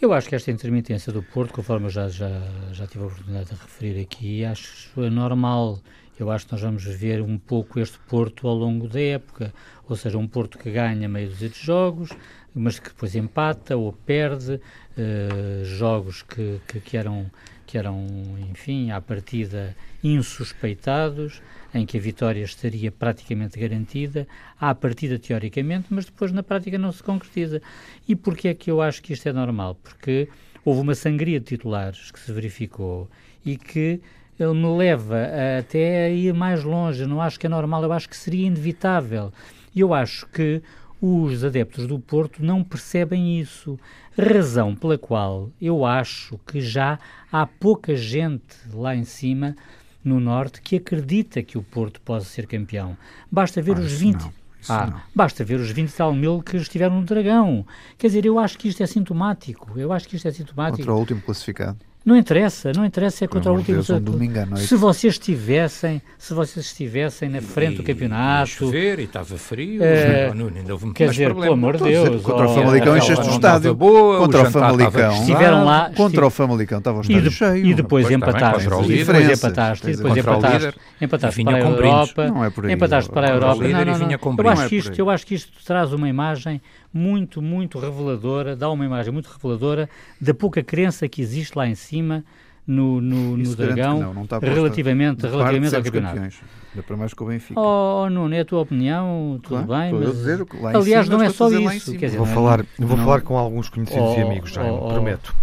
[0.00, 2.30] Eu acho que esta intermitência do Porto, conforme eu já, já,
[2.72, 5.78] já tive a oportunidade de referir aqui, acho normal.
[6.18, 9.52] Eu acho que nós vamos ver um pouco este Porto ao longo da época,
[9.88, 12.10] ou seja, um Porto que ganha meio dúzia de jogos,
[12.54, 17.30] mas que depois empata ou perde, uh, jogos que, que, que, eram,
[17.66, 18.06] que eram,
[18.50, 21.42] enfim, à partida insuspeitados,
[21.74, 24.26] em que a vitória estaria praticamente garantida,
[24.60, 27.62] à partida teoricamente, mas depois na prática não se concretiza.
[28.08, 29.76] E porquê é que eu acho que isto é normal?
[29.76, 30.28] Porque
[30.64, 33.08] houve uma sangria de titulares que se verificou
[33.44, 34.00] e que
[34.38, 35.18] ele me leva
[35.58, 37.06] até a ir mais longe.
[37.06, 39.32] Não acho que é normal, eu acho que seria inevitável.
[39.74, 40.62] E eu acho que
[41.00, 43.78] os adeptos do Porto não percebem isso.
[44.18, 46.98] Razão pela qual eu acho que já
[47.32, 49.56] há pouca gente lá em cima
[50.02, 52.96] no Norte que acredita que o Porto possa ser campeão.
[53.30, 54.22] Basta ver ah, os 20.
[54.22, 54.32] Não,
[54.68, 57.66] ah, basta ver os 20 tal mil que estiveram no Dragão.
[57.98, 59.78] Quer dizer, eu acho que isto é sintomático.
[59.78, 60.78] Eu acho que isto é sintomático.
[60.78, 61.78] Contra o último classificado.
[62.02, 64.66] Não interessa, não interessa é contra o último Deus, um domingo à noite.
[64.66, 69.36] Se vocês estivessem, se vocês estivessem na frente e, do campeonato, e chover e estava
[69.36, 73.28] frio, é, não, ainda houve quer dizer, pelo amor de Deus, contra o Famalicão encheste
[73.28, 77.30] o estádio, boa, contra o, Famalicão, estiveram lá, contra o Famalicão estava o estádio e
[77.30, 82.26] cheio, e depois empataste, e depois empataste, e depois empataste, empataste para a Europa,
[82.70, 87.78] empataste para a Europa, não, não, eu acho que isto traz uma imagem muito, muito
[87.78, 89.88] reveladora, dá uma imagem muito reveladora
[90.20, 92.24] da pouca crença que existe lá em cima
[92.66, 96.14] no, no, no Dragão não, não relativamente, relativamente ao campeonato.
[96.14, 96.40] Campeões.
[96.86, 97.60] para mais que o Benfica.
[97.60, 101.30] Oh, oh, Nuno, é a tua opinião, tudo claro, bem, mas dizer, aliás não é
[101.30, 101.92] só isso.
[101.92, 103.04] Quer dizer, vou é falar, vou não.
[103.04, 105.34] falar com alguns conhecidos oh, e amigos já, oh, prometo.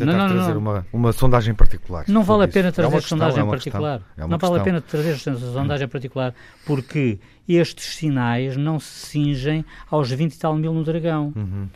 [0.00, 2.04] Tentar não, não, trazer Uma, uma sondagem particular.
[2.08, 4.02] Não vale a pena trazer é sondagem particular.
[4.16, 6.34] É não vale a pena trazer sondagem particular,
[6.66, 11.32] porque estes sinais não se cingem aos 20 e tal mil no Dragão.
[11.36, 11.68] Uhum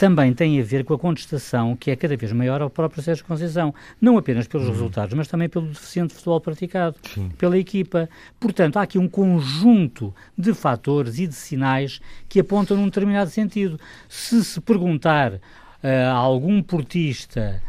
[0.00, 3.22] também tem a ver com a contestação que é cada vez maior ao próprio Sérgio
[3.24, 4.72] Conceição, não apenas pelos uhum.
[4.72, 7.28] resultados, mas também pelo deficiente futebol praticado, Sim.
[7.36, 8.08] pela equipa.
[8.38, 13.78] Portanto, há aqui um conjunto de fatores e de sinais que apontam num determinado sentido.
[14.08, 15.38] Se se perguntar
[15.82, 17.62] algum portista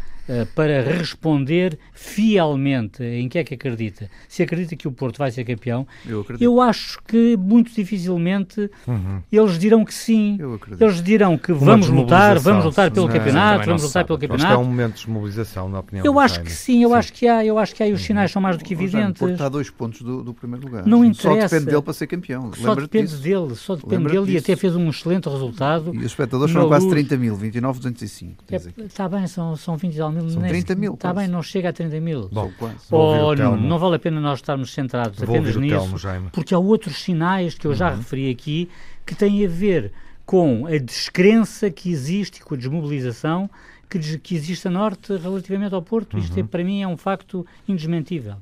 [0.56, 4.10] para responder fielmente em que é que acredita.
[4.28, 9.22] Se acredita que o Porto vai ser campeão, eu, eu acho que muito dificilmente uhum.
[9.32, 10.38] eles dirão que sim.
[10.80, 14.46] Eles dirão que vamos lutar, vamos lutar pelo não, campeonato, vamos lutar pelo campeonato.
[14.46, 16.96] Acho que é um momento de desmobilização, na opinião Eu acho que sim, eu sim.
[16.96, 18.08] acho que há, eu acho que há e os uhum.
[18.08, 19.22] sinais são mais do que evidentes.
[19.22, 20.86] O Porto está a dois pontos do, do primeiro lugar.
[20.86, 21.22] Não interessa.
[21.22, 22.54] Só depende dele para ser campeão.
[22.54, 23.22] Só depende disso.
[23.22, 24.32] dele, só depende dele disso.
[24.32, 25.94] e até fez um excelente resultado.
[25.94, 28.44] E os espectadores foram quase 30 mil, 29, 205.
[28.86, 30.21] Está é, bem, são, são 20 mil.
[30.30, 30.94] São 30 mil.
[30.94, 32.30] Está bem, não chega a 30 mil.
[32.30, 32.52] Bom,
[32.90, 36.60] Oh, não, não vale a pena nós estarmos centrados Vou apenas nisso, Telmo, porque há
[36.60, 37.98] outros sinais que eu já uhum.
[37.98, 38.70] referi aqui
[39.06, 39.92] que têm a ver
[40.26, 43.50] com a descrença que existe, com a desmobilização
[43.90, 46.14] que, que existe a norte relativamente ao Porto.
[46.14, 46.24] Uhum.
[46.24, 48.38] Isto, é, para mim, é um facto indesmentível.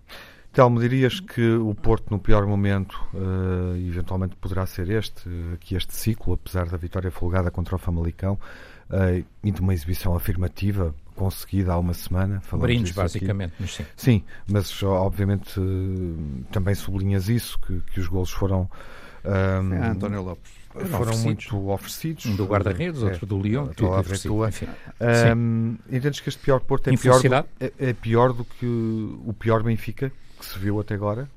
[0.51, 5.75] Telmo, dirias que o Porto, no pior momento, uh, eventualmente poderá ser este, uh, que
[5.75, 8.33] este ciclo, apesar da vitória folgada contra o Famalicão,
[8.89, 12.41] uh, e de uma exibição afirmativa, conseguida há uma semana.
[12.53, 13.85] Brindes, basicamente, mas sim.
[13.95, 15.59] Sim, mas obviamente
[16.51, 18.69] também sublinhas isso, que, que os golos foram.
[19.25, 20.51] Um, é, António Lopes.
[20.91, 22.25] Foram muito oferecidos.
[22.27, 24.47] Um do guarda-redes, outro do Lyon, tudo oferecido.
[24.47, 24.67] Enfim.
[25.35, 29.33] Um, entendes que este pior Porto é pior, do, é, é pior do que o
[29.37, 31.29] pior Benfica que se viu até agora?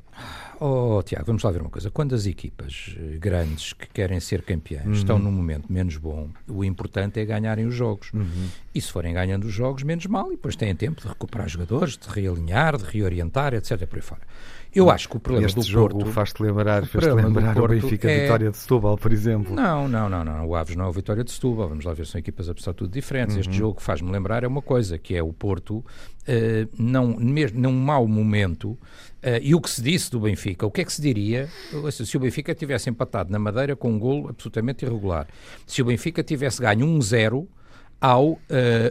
[0.64, 1.90] Oh, Tiago, vamos lá ver uma coisa.
[1.90, 4.92] Quando as equipas eh, grandes que querem ser campeãs uhum.
[4.92, 8.12] estão num momento menos bom, o importante é ganharem os jogos.
[8.12, 8.48] Uhum.
[8.72, 11.96] E se forem ganhando os jogos, menos mal, e depois têm tempo de recuperar jogadores,
[11.96, 13.86] de realinhar, de reorientar, etc.
[13.86, 14.20] por aí fora.
[14.74, 16.12] Eu acho que o problema este do jogo Porto...
[16.12, 18.22] faz-te lembrar, faz lembrar o Benfica é...
[18.22, 19.54] Vitória de Setúbal, por exemplo.
[19.54, 20.46] Não, não, não, não.
[20.46, 21.68] O Aves não é o Vitória de Setúbal.
[21.68, 23.34] Vamos lá ver, são equipas apesar de tudo diferentes.
[23.34, 23.40] Uhum.
[23.40, 25.84] Este jogo faz-me lembrar é uma coisa, que é o Porto, uh,
[26.78, 28.78] não, mesmo num mau momento, uh,
[29.42, 31.48] e o que se disse do Benfica, o que é que se diria
[31.90, 35.26] se o Benfica tivesse empatado na Madeira com um golo absolutamente irregular?
[35.66, 37.46] Se o Benfica tivesse ganho 1-0
[38.02, 38.32] ao.
[38.32, 38.38] Uh,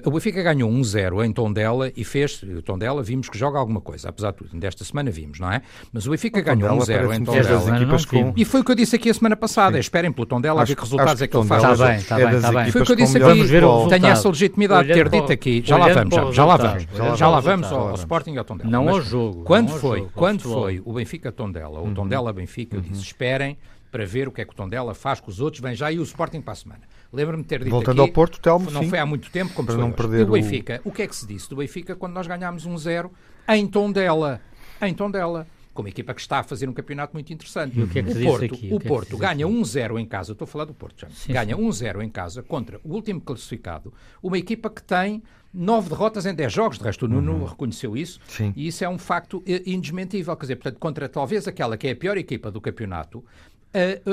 [0.06, 2.42] o Benfica ganhou 1-0 em Tondela e fez.
[2.42, 4.58] O Tondela vimos que joga alguma coisa, apesar de tudo.
[4.58, 5.62] Desta semana vimos, não é?
[5.92, 7.98] Mas o Benfica o ganhou 1-0 em Tondela.
[8.08, 8.34] Com...
[8.38, 9.74] E foi o que eu disse aqui a semana passada.
[9.74, 9.82] Sim.
[9.82, 11.64] Esperem pelo Tondela a ver que resultados é que ele faz.
[11.64, 12.72] Está bem, está bem, está bem.
[12.72, 13.90] Foi o que eu disse aqui.
[13.90, 15.62] Tenho essa legitimidade de ter dito aqui.
[15.66, 16.88] Já lá vamos, já lá vamos.
[17.18, 18.70] Já lá vamos ao Sporting e ao Tondela.
[18.70, 19.44] Não ao jogo.
[19.44, 21.94] Quando foi, quando foi o Benfica-Tondela, o uhum.
[21.94, 23.02] Tondela-Benfica, eu disse uhum.
[23.02, 23.58] esperem
[23.92, 26.00] para ver o que é que o Tondela faz com os outros, vem já e
[26.00, 26.82] o Sporting para a semana.
[27.14, 28.90] Lembro-me de ter dito Voltando aqui, ao Porto, Telmo, não sim.
[28.90, 30.92] foi há muito tempo, como para não perder o Benfica, o...
[30.92, 33.12] que é que se disse do Benfica quando nós ganhámos um zero
[33.50, 34.42] em Tondela?
[34.82, 37.80] Em Tondela com uma equipa que está a fazer um campeonato muito interessante.
[37.80, 38.70] E o que é que o Porto, aqui?
[38.72, 41.10] O, o é Porto ganha 1-0 um em casa, estou a falar do Porto já,
[41.10, 45.90] sim, ganha 1-0 um em casa contra o último classificado, uma equipa que tem nove
[45.90, 47.46] derrotas em 10 jogos, de resto o Nuno uhum.
[47.46, 48.54] reconheceu isso, sim.
[48.56, 51.92] e isso é um facto eh, indesmentível, quer dizer, portanto, contra talvez aquela que é
[51.92, 53.24] a pior equipa do campeonato,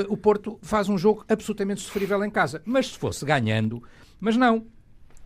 [0.08, 2.62] o Porto faz um jogo absolutamente sofrível em casa.
[2.64, 3.82] Mas se fosse ganhando,
[4.20, 4.66] mas não.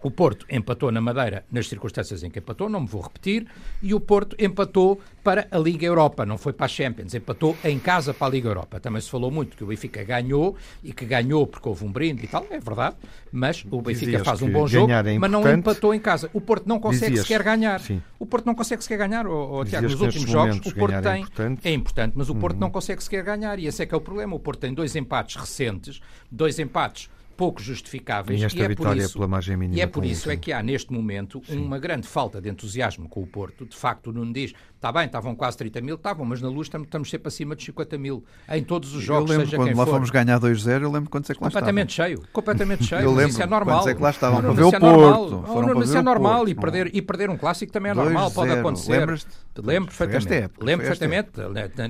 [0.02, 3.46] O Porto empatou na Madeira nas circunstâncias em que empatou, não me vou repetir,
[3.80, 7.78] e o Porto empatou para a Liga Europa, não foi para a Champions, empatou em
[7.78, 8.80] casa para a Liga Europa.
[8.80, 12.24] Também se falou muito que o Benfica ganhou e que ganhou porque houve um brinde
[12.24, 12.96] e tal, é verdade,
[13.30, 16.28] mas o Benfica faz um bom jogo, é mas não empatou em casa.
[16.32, 17.80] O Porto não consegue sequer ganhar.
[17.80, 18.02] Sim.
[18.18, 21.12] O Porto não consegue sequer ganhar, oh, oh, Tiago, nos últimos jogos o Porto tem.
[21.12, 21.68] É importante.
[21.68, 22.60] é importante, mas o Porto uhum.
[22.60, 24.34] não consegue sequer ganhar e esse é que é o problema.
[24.34, 28.40] O Porto tem dois empates recentes, dois empates pouco justificáveis.
[28.40, 29.78] E esta e é vitória por isso, pela margem mínima.
[29.78, 31.58] E é por isso é que há, neste momento, Sim.
[31.58, 33.66] uma grande falta de entusiasmo com o Porto.
[33.66, 36.66] De facto, o Nuno diz, está bem, estavam quase 30 mil, estavam, mas na luz
[36.66, 38.24] estamos, estamos sempre acima de 50 mil.
[38.50, 39.92] Em todos os jogos, eu lembro, seja quando quem lá for.
[39.92, 42.16] fomos ganhar 2-0, eu lembro quantos é que lá completamente estavam.
[42.16, 43.02] cheio, completamente cheio.
[43.02, 43.88] eu lembro, isso é normal.
[43.88, 45.44] É que lá estavam para ver o é Porto.
[45.46, 46.48] Foram isso é normal.
[46.48, 48.98] E perder, e perder um clássico também é normal, pode acontecer.
[48.98, 49.30] Lembras-te?
[49.62, 50.32] Lembro perfeitamente.
[50.32, 51.30] Época, lembro perfeitamente.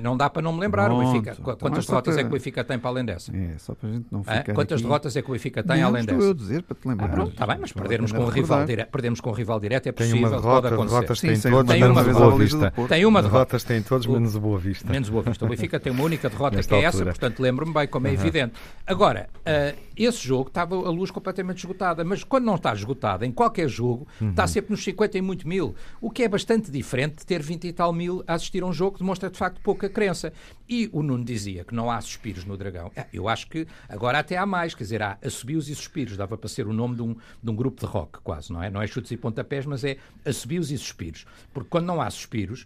[0.01, 0.91] Não dá para não me lembrar.
[0.91, 1.35] o Benfica.
[1.35, 3.35] Quantas derrotas é que o Benfica tem para além dessa?
[3.35, 6.05] É, só para a gente não ficar Quantas derrotas é que o Benfica tem além
[6.05, 6.21] dessa?
[6.21, 7.07] eu dizer para te lembrar.
[7.07, 9.91] Ah, pronto, está bem, mas perdermos com, um rival direto, perdermos com rival direto é
[9.91, 10.93] possível, tem uma derrota, pode acontecer.
[10.93, 12.03] Derrotas tem todos, tem uma
[12.82, 12.95] Boa Vista.
[12.95, 14.91] Tem uma derrotas tem todos, menos o Boa Vista.
[14.91, 15.45] Menos o Boa Vista.
[15.45, 18.53] O Benfica tem uma única derrota que é essa, portanto lembro-me bem, como é evidente.
[18.85, 23.31] Agora, uh, esse jogo estava a luz completamente esgotada, mas quando não está esgotada, em
[23.31, 24.31] qualquer jogo, uhum.
[24.31, 27.67] está sempre nos 50 e muito mil, o que é bastante diferente de ter 20
[27.67, 30.33] e tal mil a assistir a um jogo que demonstra de facto pouca crença.
[30.67, 32.91] E o Nuno dizia que não há suspiros no Dragão.
[32.95, 36.37] É, eu acho que agora até há mais, quer dizer, há assobios e suspiros, dava
[36.37, 38.69] para ser o nome de um, de um grupo de rock, quase, não é?
[38.69, 41.25] Não é chutes e pontapés, mas é assobios e suspiros.
[41.53, 42.65] Porque quando não há suspiros,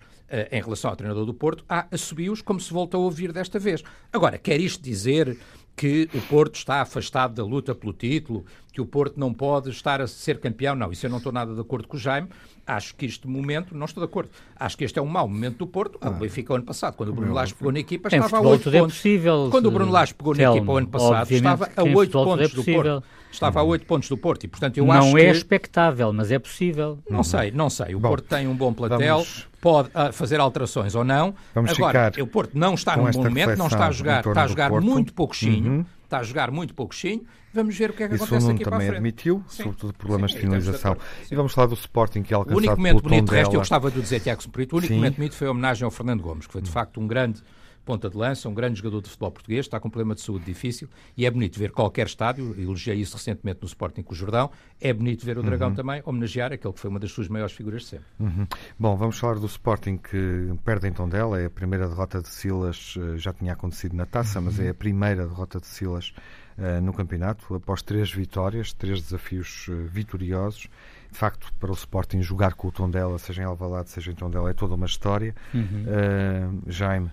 [0.52, 3.84] em relação ao treinador do Porto, há assobios como se voltou a ouvir desta vez.
[4.12, 5.38] Agora, quer isto dizer
[5.78, 8.44] que o Porto está afastado da luta pelo título,
[8.74, 10.76] que o Porto não pode estar a ser campeão.
[10.76, 12.28] Não, isso eu não estou nada de acordo com o Jaime.
[12.66, 15.60] Acho que este momento, não estou de acordo, acho que este é um mau momento
[15.60, 16.00] do Porto.
[16.02, 18.64] Ah, o Benfica, ano passado, quando o Bruno Lage pegou na equipa, estava a 8
[18.64, 18.74] pontos.
[18.74, 22.12] É possível, quando o Bruno Lage pegou na equipa o ano passado, estava a 8
[22.12, 23.04] pontos é do Porto.
[23.32, 25.14] Estava a 8 pontos do Porto e, portanto, eu não acho que...
[25.14, 27.00] Não é expectável, mas é possível.
[27.10, 27.96] Não sei, não sei.
[27.96, 29.48] O bom, Porto tem um bom platel, vamos...
[29.62, 31.36] pode uh, fazer alterações ou não.
[31.54, 34.48] Vamos Agora, o Porto não está num bom momento, não está a jogar, está a
[34.48, 35.86] jogar muito pouco uhum.
[36.04, 37.26] está a jogar muito pouquinho.
[37.54, 38.88] Vamos ver o que é que Isso acontece aqui para a frente.
[38.88, 39.64] também admitiu, sim.
[39.64, 40.98] sobretudo problemas sim, de finalização.
[41.32, 43.60] E vamos falar do Sporting que é alcançado O único momento bonito, de resto, eu
[43.60, 44.98] gostava de dizer, Tiago Semperito, o único sim.
[44.98, 47.42] momento bonito foi a homenagem ao Fernando Gomes, que foi de facto um grande
[47.88, 50.44] ponta de lança, um grande jogador de futebol português, está com um problema de saúde
[50.44, 54.52] difícil e é bonito ver qualquer estádio, elogiei isso recentemente no Sporting com o Jordão,
[54.82, 55.76] é bonito ver o Dragão uhum.
[55.76, 58.06] também homenagear aquele que foi uma das suas maiores figuras de sempre.
[58.20, 58.46] Uhum.
[58.78, 62.96] Bom, vamos falar do Sporting que perde em Tondela, é a primeira derrota de Silas,
[62.98, 64.46] eh, já tinha acontecido na taça, uhum.
[64.46, 66.14] mas é a primeira derrota de Silas
[66.58, 70.68] uh, no campeonato, após três vitórias, três desafios uh, vitoriosos.
[71.10, 74.50] De facto, para o Sporting jogar com o Tondela, seja em Alvalade, seja em Tondela,
[74.50, 75.34] é toda uma história.
[75.54, 75.86] Uhum.
[75.86, 77.10] Uh, Jaime,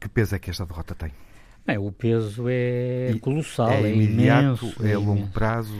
[0.00, 1.12] que peso é que esta derrota tem?
[1.66, 5.74] É, o peso é e colossal, é, é imediato, imenso, é a longo prazo.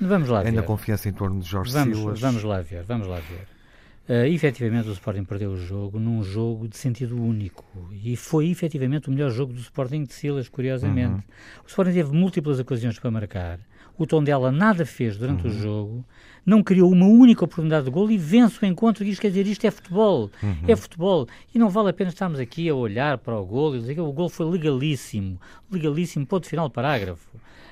[0.00, 0.48] Vamos lá ver.
[0.48, 2.20] Ainda confiança em torno de Jorge vamos, Silas.
[2.20, 3.46] Vamos lá ver, vamos lá ver.
[4.08, 9.08] Uh, efetivamente o Sporting perdeu o jogo num jogo de sentido único e foi efetivamente
[9.08, 11.14] o melhor jogo do Sporting de Silas, curiosamente.
[11.14, 11.22] Uhum.
[11.64, 13.58] O Sporting teve múltiplas ocasiões para marcar.
[13.98, 15.50] O Tondela nada fez durante uhum.
[15.50, 16.04] o jogo,
[16.46, 19.04] não criou uma única oportunidade de gol e vence o encontro.
[19.04, 20.30] Isto quer dizer, isto é futebol.
[20.40, 20.56] Uhum.
[20.68, 21.26] É futebol.
[21.52, 24.00] E não vale a pena estarmos aqui a olhar para o gol e dizer que
[24.00, 25.40] o gol foi legalíssimo.
[25.70, 27.28] Legalíssimo, ponto final, parágrafo.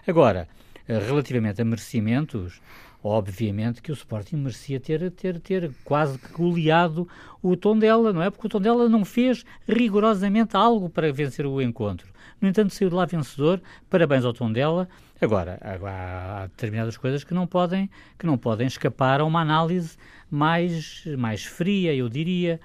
[0.06, 0.48] Agora,
[0.88, 2.60] eh, relativamente a merecimentos,
[3.06, 7.06] Obviamente que o Sporting merecia ter, ter, ter quase que goleado
[7.42, 8.30] o Tondela, não é?
[8.30, 12.10] Porque o Tondela não fez rigorosamente algo para vencer o encontro.
[12.40, 13.60] No entanto, saiu de lá vencedor.
[13.90, 14.88] Parabéns ao Tondela.
[15.20, 19.98] Agora, há, determinadas coisas que não podem que não podem escapar a uma análise
[20.30, 22.58] mais mais fria, eu diria,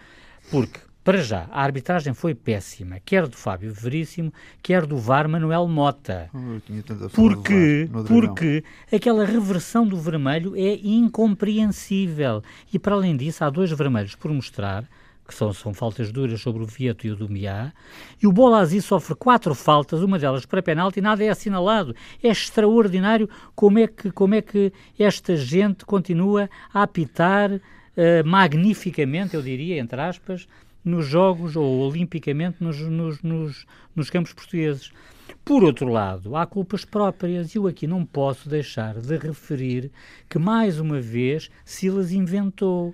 [0.50, 5.68] porque para já, a arbitragem foi péssima, quer do Fábio Veríssimo, quer do VAR Manuel
[5.68, 6.30] Mota.
[7.16, 12.44] Porque, porque aquela reversão do vermelho é incompreensível.
[12.72, 14.84] E para além disso, há dois vermelhos por mostrar,
[15.26, 17.72] que são, são faltas duras sobre o Vieto e o Dumiá,
[18.22, 21.96] e o Bolazzi sofre quatro faltas, uma delas para penalti, e nada é assinalado.
[22.22, 27.62] É extraordinário como é que, como é que esta gente continua a apitar uh,
[28.26, 30.48] magnificamente, eu diria, entre aspas,
[30.84, 33.66] nos Jogos, ou olimpicamente, nos, nos, nos,
[33.96, 34.92] nos campos portugueses.
[35.44, 39.92] Por outro lado, há culpas próprias e eu aqui não posso deixar de referir
[40.30, 42.94] que, mais uma vez, Silas inventou.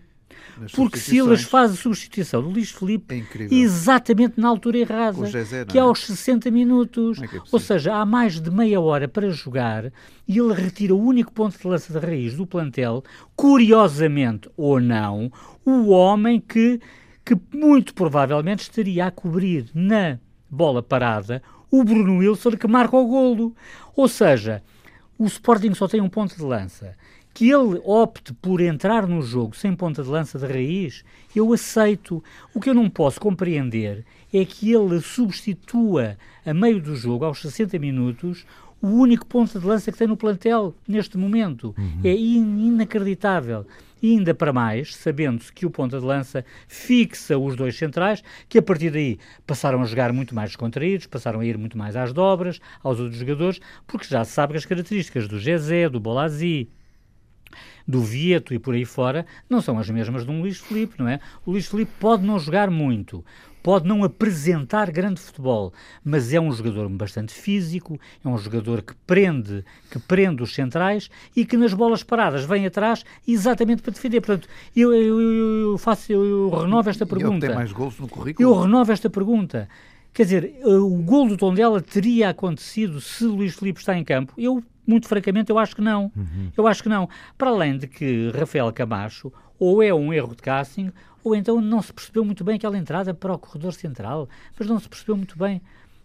[0.74, 5.28] Porque Silas faz a substituição do Luís Felipe é exatamente na altura errada,
[5.68, 7.22] que é aos 60 minutos.
[7.22, 9.92] É é Ou seja, há mais de meia hora para jogar
[10.28, 13.04] e ele retira o único ponto de lança de raiz do plantel,
[13.36, 15.32] curiosamente ou não,
[15.66, 16.80] o homem que
[17.26, 23.08] que muito provavelmente estaria a cobrir na bola parada o Bruno Wilson que marca o
[23.08, 23.56] golo.
[23.96, 24.62] Ou seja,
[25.18, 26.96] o Sporting só tem um ponto de lança.
[27.34, 31.04] Que ele opte por entrar no jogo sem ponta de lança de raiz,
[31.36, 32.24] eu aceito.
[32.54, 37.42] O que eu não posso compreender é que ele substitua a meio do jogo, aos
[37.42, 38.46] 60 minutos,
[38.82, 41.76] o único ponto de lança que tem no plantel neste momento.
[41.78, 42.02] Uhum.
[42.04, 43.66] É in inacreditável.
[44.06, 48.60] E ainda para mais, sabendo-se que o ponta de lança fixa os dois centrais, que
[48.60, 52.14] a partir daí passaram a jogar muito mais descontraídos, passaram a ir muito mais às
[52.14, 56.70] dobras, aos outros jogadores, porque já se sabe que as características do Gezé, do Bolazzi,
[57.88, 61.10] do Vieto e por aí fora, não são as mesmas de um Luís Felipe, não
[61.10, 61.20] é?
[61.44, 63.26] O Luís Felipe pode não jogar muito,
[63.66, 65.74] pode não apresentar grande futebol,
[66.04, 71.10] mas é um jogador bastante físico, é um jogador que prende, que prende os centrais
[71.36, 74.22] e que nas bolas paradas vem atrás exatamente para defender.
[74.22, 75.20] Portanto, eu, eu,
[75.72, 77.44] eu faço, eu, eu renovo esta pergunta.
[77.44, 78.48] Ele tem mais gols no currículo?
[78.48, 79.68] Eu renovo esta pergunta.
[80.14, 84.32] Quer dizer, eh, o gol do Tondela teria acontecido se Luís Filipe está em campo?
[84.38, 86.12] Eu, muito francamente, eu acho que não.
[86.16, 86.52] Uhum.
[86.56, 87.10] Eu acho que não.
[87.36, 90.92] Para além de que Rafael Camacho ou é um erro de casting
[91.26, 94.80] ou então não se percebeu muito bem aquela entrada para o corredor central, mas não
[94.80, 95.60] se percebeu muito bem.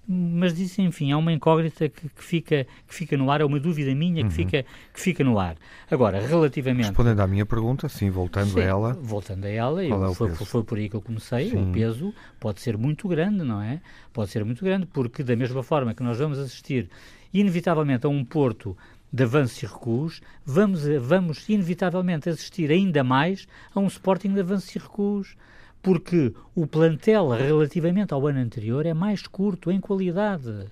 [0.09, 3.61] Mas isso, enfim, é uma incógnita que, que fica, que fica no ar, é uma
[3.61, 4.31] dúvida minha que, uhum.
[4.31, 5.57] fica, que fica no ar.
[5.89, 6.87] Agora, relativamente.
[6.87, 8.93] Respondendo à minha pergunta, sim, voltando sim, a ela.
[8.95, 11.51] Voltando a ela, eu, é foi, foi, por aí que eu comecei.
[11.51, 11.71] Sim.
[11.71, 13.81] O peso pode ser muito grande, não é?
[14.13, 16.89] Pode ser muito grande, porque da mesma forma que nós vamos assistir,
[17.33, 18.77] inevitavelmente, a um Porto
[19.13, 24.75] de avanços e recuos, vamos, vamos inevitavelmente assistir ainda mais a um Sporting de avanços
[24.75, 25.37] e recuos,
[25.83, 30.67] porque o plantel relativamente ao ano anterior é mais curto em qualidade.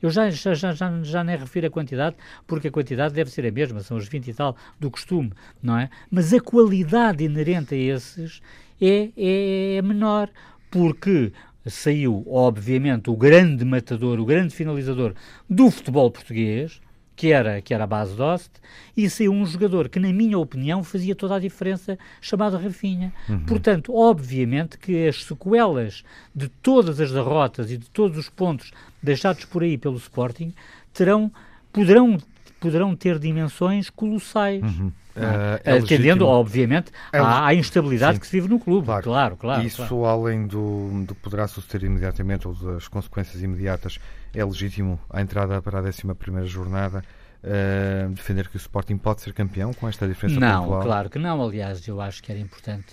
[0.00, 3.46] Eu já, já, já, já, já nem refiro a quantidade, porque a quantidade deve ser
[3.46, 5.90] a mesma, são os 20 e tal do costume, não é?
[6.10, 8.40] Mas a qualidade inerente a esses
[8.80, 10.28] é, é, é menor,
[10.70, 11.32] porque
[11.66, 15.14] saiu, obviamente, o grande matador, o grande finalizador
[15.50, 16.80] do futebol português,
[17.18, 18.48] que era, que era a base Dost,
[18.96, 23.12] e saiu um jogador que, na minha opinião, fazia toda a diferença, chamado Rafinha.
[23.28, 23.40] Uhum.
[23.40, 28.70] Portanto, obviamente que as sequelas de todas as derrotas e de todos os pontos
[29.02, 30.54] deixados por aí pelo Sporting
[30.94, 31.28] terão,
[31.72, 32.18] poderão,
[32.60, 34.62] poderão ter dimensões colossais.
[34.62, 34.92] Uhum.
[35.16, 38.20] Uh, é Atendendo, obviamente, é à, à, instabilidade sim.
[38.20, 38.86] que se vive no clube.
[38.86, 39.36] Claro, claro.
[39.36, 40.04] claro Isso, claro.
[40.04, 43.98] além do, do poderá suceder imediatamente ou das consequências imediatas,
[44.34, 47.02] é legítimo a entrada para a 11 jornada.
[47.40, 50.82] Uh, defender que o Sporting pode ser campeão com esta diferença Não, pontual?
[50.82, 51.40] claro que não.
[51.40, 52.92] Aliás, eu acho que era importante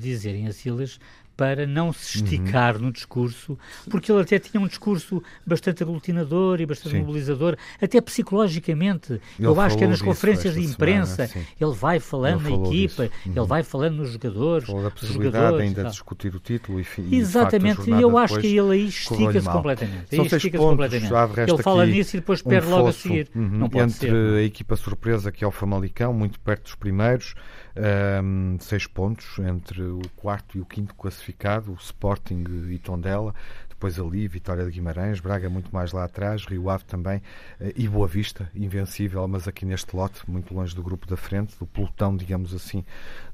[0.00, 0.98] dizerem a Silas
[1.36, 2.24] para não se uhum.
[2.24, 2.82] esticar uhum.
[2.82, 3.58] no discurso,
[3.90, 7.00] porque ele até tinha um discurso bastante aglutinador e bastante Sim.
[7.00, 9.14] mobilizador, até psicologicamente.
[9.38, 12.66] Ele eu acho que é nas conferências de imprensa semana, ele vai falando ele na
[12.66, 13.32] equipa, uhum.
[13.36, 14.66] ele vai falando nos jogadores.
[14.66, 18.56] Falou da possibilidade ainda de discutir o título e, e Exatamente, e eu acho que
[18.58, 20.14] ele aí estica-se completamente.
[20.14, 23.28] São seis pontos, ele fala nisso e depois um perde logo a seguir.
[23.34, 23.48] Uhum.
[23.48, 24.34] Não pode entre ser.
[24.36, 27.34] a equipa surpresa que é o Famalicão, muito perto dos primeiros,
[27.76, 33.34] um, seis pontos entre o quarto e o quinto classificado, o Sporting e Tondela.
[33.68, 37.20] Depois ali, Vitória de Guimarães, Braga muito mais lá atrás, Rio Ave também
[37.60, 41.58] eh, e Boa Vista, invencível, mas aqui neste lote, muito longe do grupo da frente,
[41.58, 42.84] do pelotão, digamos assim.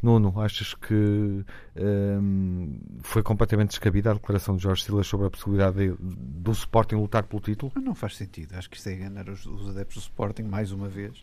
[0.03, 1.44] Nuno, achas que
[1.76, 6.96] um, foi completamente descabida a declaração de Jorge Silas sobre a possibilidade de, do Sporting
[6.96, 7.71] lutar pelo título?
[7.77, 8.54] Não faz sentido.
[8.56, 11.23] Acho que isto é enganar os, os adeptos do Sporting mais uma vez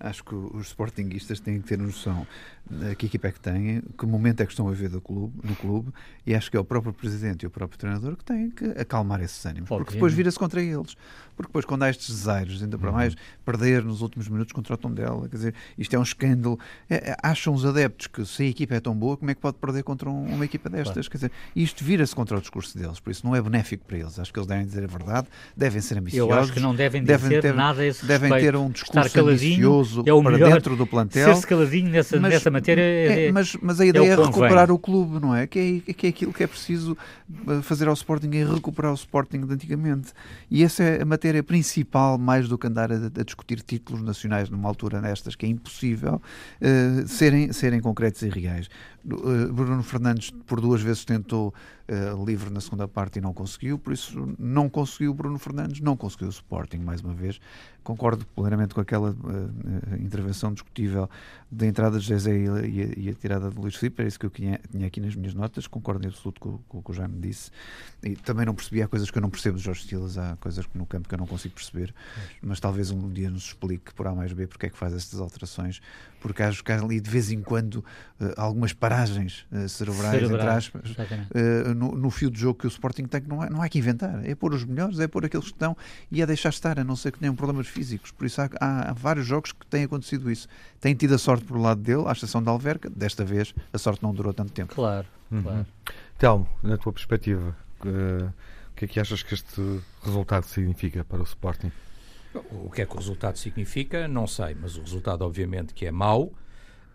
[0.00, 2.26] Acho que os sportinguistas têm que ter noção
[2.70, 5.34] de que equipa é que têm, que momento é que estão a ver do clube,
[5.42, 5.92] no clube,
[6.26, 9.20] e acho que é o próprio presidente e o próprio treinador que têm que acalmar
[9.20, 10.96] esses ânimos, porque depois vira-se contra eles.
[11.38, 12.96] Porque depois, quando há estes desaires, ainda para uhum.
[12.96, 13.14] mais,
[13.44, 16.58] perder nos últimos minutos contra o Tondela, quer dizer, isto é um escândalo.
[16.90, 19.40] É, é, acham os adeptos que se a equipa é tão boa, como é que
[19.40, 21.06] pode perder contra um, uma equipa destas?
[21.06, 21.10] Claro.
[21.10, 24.18] Quer dizer, isto vira-se contra o discurso deles, por isso não é benéfico para eles.
[24.18, 26.34] Acho que eles devem dizer a verdade, devem ser ambiciosos.
[26.34, 29.20] Eu acho que não devem dizer devem ter, nada a esse Devem ter um discurso
[29.20, 31.24] ambicioso é para dentro do plantel.
[31.24, 34.16] Ser-se caladinho nessa, mas, nessa matéria é, é, mas, mas a é ideia é, é
[34.16, 35.46] recuperar o clube, não é?
[35.46, 35.92] Que, é?
[35.92, 36.98] que é aquilo que é preciso
[37.48, 40.12] eh, fazer ao Sporting, é recuperar o Sporting de antigamente.
[40.50, 44.50] E essa é a matéria principal mais do que andar a, a, discutir títulos nacionais
[44.50, 46.20] numa altura nestas, que é impossível,
[46.60, 48.68] uh, serem, serem concretos e reais.
[49.10, 51.54] Uh, Bruno Fernandes por duas vezes tentou
[51.88, 55.96] uh, livre na segunda parte e não conseguiu, por isso não conseguiu Bruno Fernandes, não
[55.96, 57.40] conseguiu o Sporting, mais uma vez.
[57.82, 61.08] Concordo plenamente com aquela uh, intervenção discutível
[61.50, 64.18] da entrada de José e, e, a, e, a, tirada de Luís Filipe, era isso
[64.18, 66.90] que eu tinha, tinha aqui nas minhas notas, concordo em absoluto com, com o que
[66.90, 67.50] o Jaime disse.
[68.02, 70.66] E também não percebi, há coisas que eu não percebo dos Jorge Stilas, há coisas
[70.74, 71.94] no campo que eu não consigo perceber,
[72.42, 75.18] mas talvez um dia nos explique por A mais B porque é que faz estas
[75.20, 75.80] alterações,
[76.20, 80.22] porque acho que há ali de vez em quando uh, algumas paragens uh, cerebrais, cerebrais,
[80.22, 83.50] entre aspas, uh, no, no, fio de jogo que o Sporting tem, que não há,
[83.50, 84.24] não há que inventar.
[84.24, 85.76] É pôr os melhores, é pôr aqueles que estão
[86.10, 88.10] e é deixar estar, a não ser que tenham problemas físicos.
[88.10, 90.48] Por isso há, há, há vários jogos que têm acontecido isso.
[90.80, 94.02] Tem tido a sorte por lado dele, à exceção da Alverca, desta vez a sorte
[94.02, 94.74] não durou tanto tempo.
[94.74, 95.42] Claro, uhum.
[95.42, 95.66] claro.
[96.18, 101.24] Telmo, na tua perspectiva, o que é que achas que este resultado significa para o
[101.24, 101.70] Sporting?
[102.50, 105.90] O que é que o resultado significa, não sei, mas o resultado, obviamente, que é
[105.90, 106.32] mau.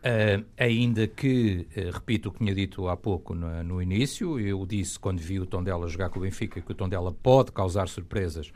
[0.04, 4.66] Uh, ainda que, uh, repito o que tinha dito há pouco no, no, início, eu
[4.66, 8.52] disse quando vi o Tondela jogar com o Benfica que o Tondela pode causar surpresas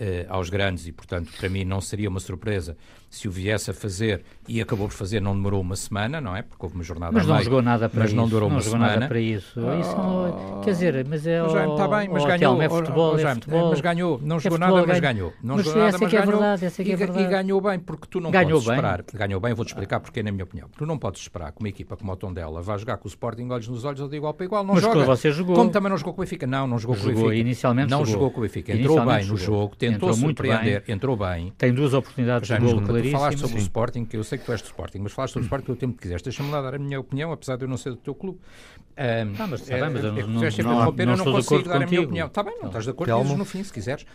[0.00, 2.76] uh, aos grandes e, portanto, para mim não seria uma surpresa
[3.12, 6.40] se o viesse a fazer e acabou por fazer, não demorou uma semana, não é?
[6.40, 8.16] Porque houve uma jornada Mas não meio, jogou nada para mas isso.
[8.16, 8.94] não durou não uma jogou semana.
[8.94, 9.60] nada para isso.
[9.60, 11.42] Oh, isso não, quer dizer, mas é.
[11.42, 12.62] Mas, está bem, mas ganhou.
[12.62, 13.68] é futebol, é futebol.
[13.68, 14.18] Mas ganhou.
[14.22, 15.32] Não é jogou nada, mas ganhou.
[15.42, 16.32] Não mas jogou nada, mas é ganhou.
[16.32, 17.22] Verdade, essa é que é verdade.
[17.22, 18.76] E, ganhou bem, porque tu não ganhou podes bem.
[18.76, 19.04] esperar.
[19.12, 20.70] Ganhou bem, vou-te explicar porque, na minha opinião.
[20.74, 23.46] Tu não podes esperar que uma equipa como o Tondela vá jogar com o Sporting
[23.50, 24.64] olhos nos olhos ou de igual para igual.
[24.64, 25.04] Não mas joga.
[25.04, 25.54] você jogou.
[25.54, 26.46] Como também não jogou com o Benfica.
[26.46, 27.34] Não, não jogou com o Benfica.
[27.34, 28.72] Inicialmente não jogou com o Benfica.
[28.72, 31.52] Entrou bem no jogo, tentou surpreender, entrou bem.
[31.58, 33.20] Tem duas oportunidades de gol claríssimas.
[33.20, 35.44] falaste sobre o Sporting, que eu sei que tu és do Sporting, mas falaste sobre
[35.44, 36.22] o Sporting o tempo que quiseres.
[36.22, 38.38] Deixa-me lá dar a minha opinião, apesar de eu não ser do teu clube.
[38.38, 41.82] Um, ah, mas está é, bem, mas eu não, não, não, não, não consigo dar
[41.82, 42.26] a minha opinião.
[42.26, 44.06] Está bem, não estás de acordo, dizes no fim, se quiseres.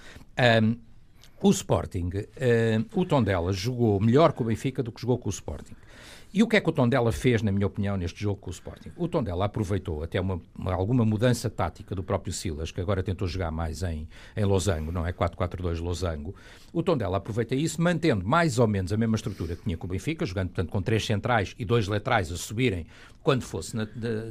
[0.63, 0.78] Um,
[1.41, 5.32] o Sporting, uh, o Tondela jogou melhor com o Benfica do que jogou com o
[5.32, 5.76] Sporting.
[6.34, 8.53] E o que é que o Tondela fez, na minha opinião, neste jogo com o
[8.53, 8.91] Sporting?
[8.95, 13.28] O Tondela aproveitou até uma, uma, alguma mudança tática do próprio Silas, que agora tentou
[13.28, 15.13] jogar mais em, em losango, não é?
[15.13, 16.36] 4-4-2 losango.
[16.73, 19.89] O Tondela aproveita isso, mantendo mais ou menos a mesma estrutura que tinha com o
[19.89, 22.86] Benfica, jogando, portanto, com três centrais e dois laterais a subirem
[23.23, 23.75] quando fosse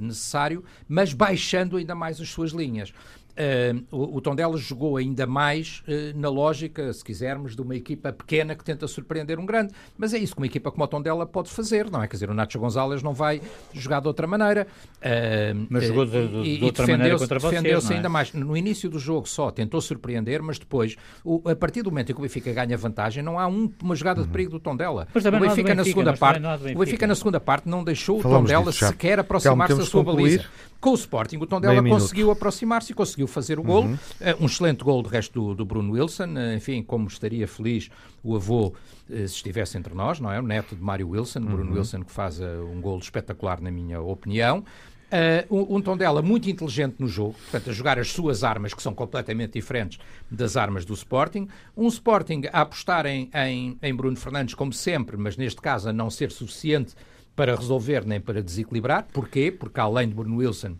[0.00, 2.92] necessário, mas baixando ainda mais as suas linhas.
[3.36, 8.10] Uh, o, o Tondela jogou ainda mais uh, na lógica, se quisermos, de uma equipa
[8.10, 9.74] pequena que tenta surpreender um grande.
[9.96, 12.08] Mas é isso que uma equipa como o Tondela pode fazer, não é?
[12.08, 13.42] Quer dizer, o Nacho Gonzalez não vai
[13.74, 14.66] jogar de outra maneira.
[14.96, 17.96] Uh, mas jogou de, de, e, de outra maneira contra vocês, defendeu-se é?
[17.96, 18.32] ainda mais.
[18.32, 22.14] No início do jogo só tentou surpreender, mas depois, o, a partir do momento em
[22.14, 25.06] que o Benfica ganha vantagem, não há um, uma jogada de perigo do Tondela.
[25.10, 26.42] o Benfica, Benfica, na segunda parte,
[26.74, 30.44] o Benfica na segunda parte não deixou Falamos o Tondela sequer aproximar-se da sua baliza.
[30.80, 33.84] Com o Sporting, o Tondela conseguiu aproximar-se e conseguiu fazer o gol.
[33.84, 33.94] Uhum.
[33.94, 36.34] Uh, um excelente gol de resto do, do Bruno Wilson.
[36.34, 37.90] Uh, enfim, como estaria feliz
[38.22, 38.74] o avô uh,
[39.08, 40.38] se estivesse entre nós, não é?
[40.38, 41.46] O neto de Mário Wilson, uhum.
[41.46, 44.64] Bruno Wilson, que faz um gol espetacular, na minha opinião.
[45.06, 48.82] Uh, um, um Tondela muito inteligente no jogo, portanto, a jogar as suas armas, que
[48.82, 51.46] são completamente diferentes das armas do Sporting.
[51.76, 55.92] Um Sporting a apostar em, em, em Bruno Fernandes, como sempre, mas neste caso a
[55.92, 56.94] não ser suficiente
[57.36, 59.06] para resolver nem para desequilibrar.
[59.12, 59.52] Porquê?
[59.52, 60.76] Porque além de Bruno Wilson,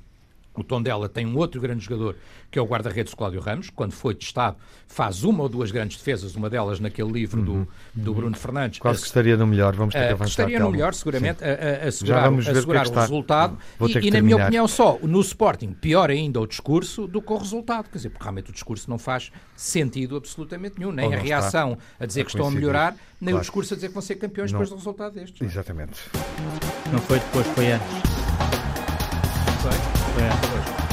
[0.57, 2.17] o Tondela tem um outro grande jogador,
[2.51, 3.71] que é o guarda-redes Cláudio Ramos.
[3.71, 8.15] Quando foi testado, faz uma ou duas grandes defesas, uma delas naquele livro do, do
[8.15, 8.79] Bruno Fernandes.
[8.79, 10.31] Quase que estaria no melhor, vamos ter que avançar.
[10.31, 11.49] Estaria no melhor, seguramente, a,
[11.85, 13.59] a, assegurar, a assegurar o, o resultado.
[13.81, 17.37] E, e na minha opinião, só no Sporting, pior ainda o discurso do que o
[17.37, 17.89] resultado.
[17.91, 20.93] Quer dizer, porque realmente o discurso não faz sentido absolutamente nenhum.
[20.93, 22.05] Nem a reação está.
[22.05, 23.39] a dizer que estão a melhorar, nem claro.
[23.39, 24.59] o discurso a dizer que vão ser campeões não.
[24.59, 25.41] depois do resultado destes.
[25.41, 26.01] Exatamente.
[26.93, 27.87] Não foi depois, foi antes.
[29.63, 30.06] Foi.
[30.19, 30.86] É.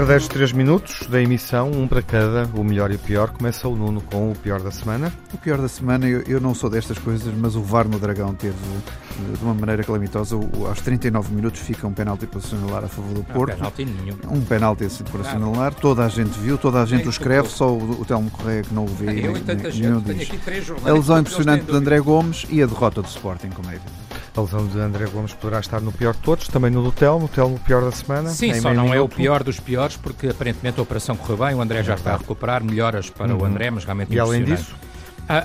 [0.00, 3.28] Derradeiros 3 minutos da emissão, um para cada, o melhor e o pior.
[3.28, 5.12] Começa o Nuno com o pior da semana.
[5.30, 8.34] O pior da semana, eu, eu não sou destas coisas, mas o VAR no Dragão
[8.34, 10.36] teve de uma maneira calamitosa.
[10.36, 13.50] O, aos 39 minutos fica um penalti para assinalar a favor do Porto.
[13.50, 14.16] Não, penalti nenhum.
[14.30, 15.74] Um penalti assim para assinalar.
[15.74, 18.72] Toda a gente viu, toda a gente o escreve, só o, o Telmo Correia que
[18.72, 19.26] não o vê.
[19.26, 22.66] Eu e tanta gente, tenho aqui três A lesão impressionante de André Gomes e a
[22.66, 23.99] derrota do Sporting, como é evidente.
[24.36, 27.26] A lesão de André Gomes poderá estar no pior de todos, também no do Telmo,
[27.26, 28.30] o Telmo pior da semana.
[28.30, 28.98] Sim, só não minuto.
[28.98, 32.14] é o pior dos piores, porque aparentemente a operação correu bem, o André já está
[32.14, 33.42] a recuperar, melhoras para uhum.
[33.42, 34.74] o André, mas realmente E além disso?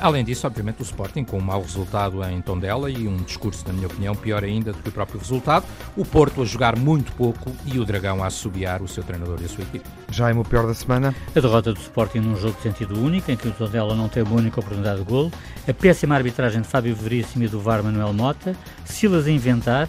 [0.01, 3.71] Além disso, obviamente, o Sporting com um mau resultado em Tondela e um discurso, na
[3.71, 5.63] minha opinião, pior ainda do que o próprio resultado.
[5.95, 9.45] O Porto a jogar muito pouco e o Dragão a assobiar o seu treinador e
[9.45, 9.85] a sua equipe.
[10.09, 11.13] Já é o pior da semana?
[11.35, 14.27] A derrota do Sporting num jogo de sentido único, em que o Tondela não teve
[14.27, 15.31] uma única oportunidade de golo.
[15.67, 18.55] A péssima arbitragem de Fábio Veríssimo e do VAR Manuel Mota.
[18.85, 19.87] Silas a inventar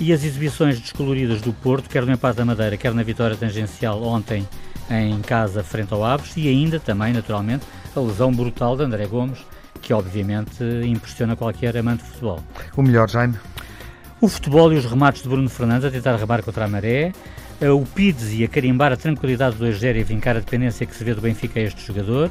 [0.00, 4.02] e as exibições descoloridas do Porto, quer no empate da Madeira, quer na vitória tangencial
[4.02, 4.48] ontem
[4.90, 7.66] em casa frente ao Aves e ainda também, naturalmente,
[7.96, 9.38] a lesão brutal de André Gomes,
[9.80, 12.40] que obviamente impressiona qualquer amante de futebol.
[12.76, 13.36] O melhor, Jaime?
[14.20, 17.12] O futebol e os remates de Bruno Fernandes a tentar remar contra a maré,
[17.60, 21.04] o Pizzi a carimbar a tranquilidade do 2-0 e a vincar a dependência que se
[21.04, 22.30] vê do Benfica a este jogador,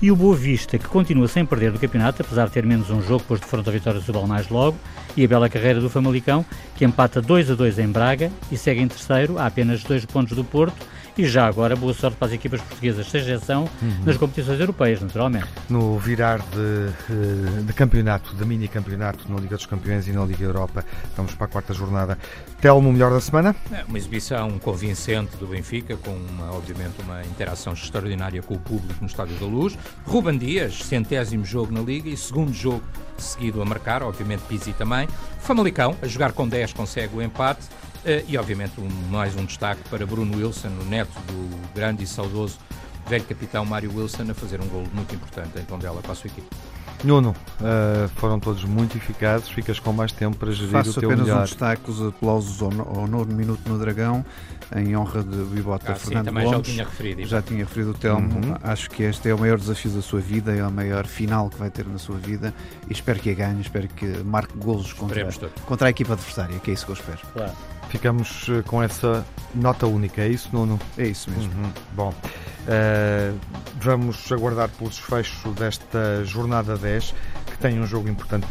[0.00, 3.02] e o Boa Vista, que continua sem perder do campeonato, apesar de ter menos um
[3.02, 4.78] jogo, pois de frente à vitória do Subal mais logo,
[5.16, 8.80] e a bela carreira do Famalicão, que empata 2 a 2 em Braga e segue
[8.80, 10.86] em terceiro, a apenas dois pontos do Porto,
[11.18, 14.04] e já agora, boa sorte para as equipas portuguesas, sem exceção uhum.
[14.04, 15.48] nas competições europeias, naturalmente.
[15.68, 20.24] No virar de, eh, de campeonato, de mini campeonato na Liga dos Campeões e na
[20.24, 20.84] Liga Europa,
[21.16, 22.16] vamos para a quarta jornada.
[22.60, 23.54] Telmo, melhor da semana?
[23.72, 29.00] É uma exibição convincente do Benfica, com uma, obviamente uma interação extraordinária com o público
[29.00, 29.76] no Estádio da Luz.
[30.06, 32.84] Ruben Dias, centésimo jogo na Liga e segundo jogo
[33.18, 35.08] seguido a marcar, obviamente Pizzi também.
[35.40, 37.66] Famalicão, a jogar com 10, consegue o empate.
[38.04, 42.06] Uh, e, obviamente, um, mais um destaque para Bruno Wilson, o neto do grande e
[42.06, 42.58] saudoso
[43.08, 46.28] velho capitão Mário Wilson, a fazer um gol muito importante em Tondela para a sua
[46.28, 46.46] equipe.
[47.04, 51.08] Nuno, uh, foram todos muito eficazes, ficas com mais tempo para gerir Faço o teu
[51.08, 51.40] apenas melhor.
[51.40, 54.24] um destaque, os aplausos ao, ao nono minuto no Dragão,
[54.74, 56.66] em honra de Bibota ah, Fernando sim, também Gomes.
[56.66, 57.24] já tinha referido.
[57.24, 58.34] Já tinha referido o Telmo.
[58.34, 58.56] Uhum.
[58.64, 61.56] Acho que este é o maior desafio da sua vida, é o maior final que
[61.56, 62.52] vai ter na sua vida
[62.88, 65.26] e espero que a ganhe, espero que marque golos contra,
[65.66, 67.20] contra a equipa adversária, que é isso que eu espero.
[67.32, 67.52] Claro.
[67.88, 69.24] Ficamos eh, com essa
[69.54, 70.78] nota única, é isso, Nuno?
[70.96, 71.52] É isso mesmo.
[71.52, 71.72] Uhum.
[71.94, 73.38] Bom, uh,
[73.80, 77.14] vamos aguardar pelo desfecho desta jornada 10
[77.60, 78.46] tem um jogo importante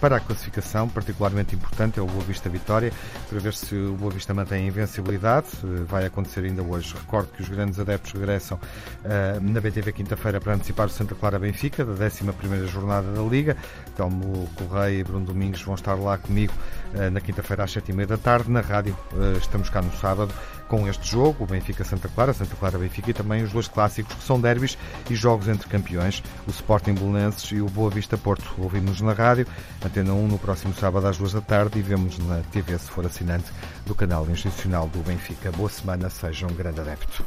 [0.00, 2.92] para a classificação, particularmente importante, é o Boa Vista Vitória,
[3.28, 5.46] para ver se o Boa Vista mantém a invencibilidade.
[5.86, 6.94] Vai acontecer ainda hoje.
[6.94, 11.38] Recordo que os grandes adeptos regressam uh, na BTV quinta-feira para antecipar o Santa Clara
[11.38, 13.56] Benfica, da 11 jornada da Liga.
[13.92, 16.52] Então o Correia e Bruno Domingos vão estar lá comigo
[16.94, 18.50] uh, na quinta-feira às 7h30 da tarde.
[18.50, 20.32] Na rádio uh, estamos cá no sábado
[20.70, 24.40] com este jogo, o Benfica-Santa Clara, Santa Clara-Benfica e também os dois clássicos que são
[24.40, 24.78] derbys
[25.10, 28.54] e jogos entre campeões, o Sporting Belenenses e o Boa Vista Porto.
[28.56, 29.48] Ouvimos na rádio,
[29.84, 33.04] Antena 1 no próximo sábado às 2 da tarde e vemos na TV se for
[33.04, 33.46] assinante
[33.84, 35.50] do canal institucional do Benfica.
[35.50, 37.24] Boa semana, seja um grande adepto.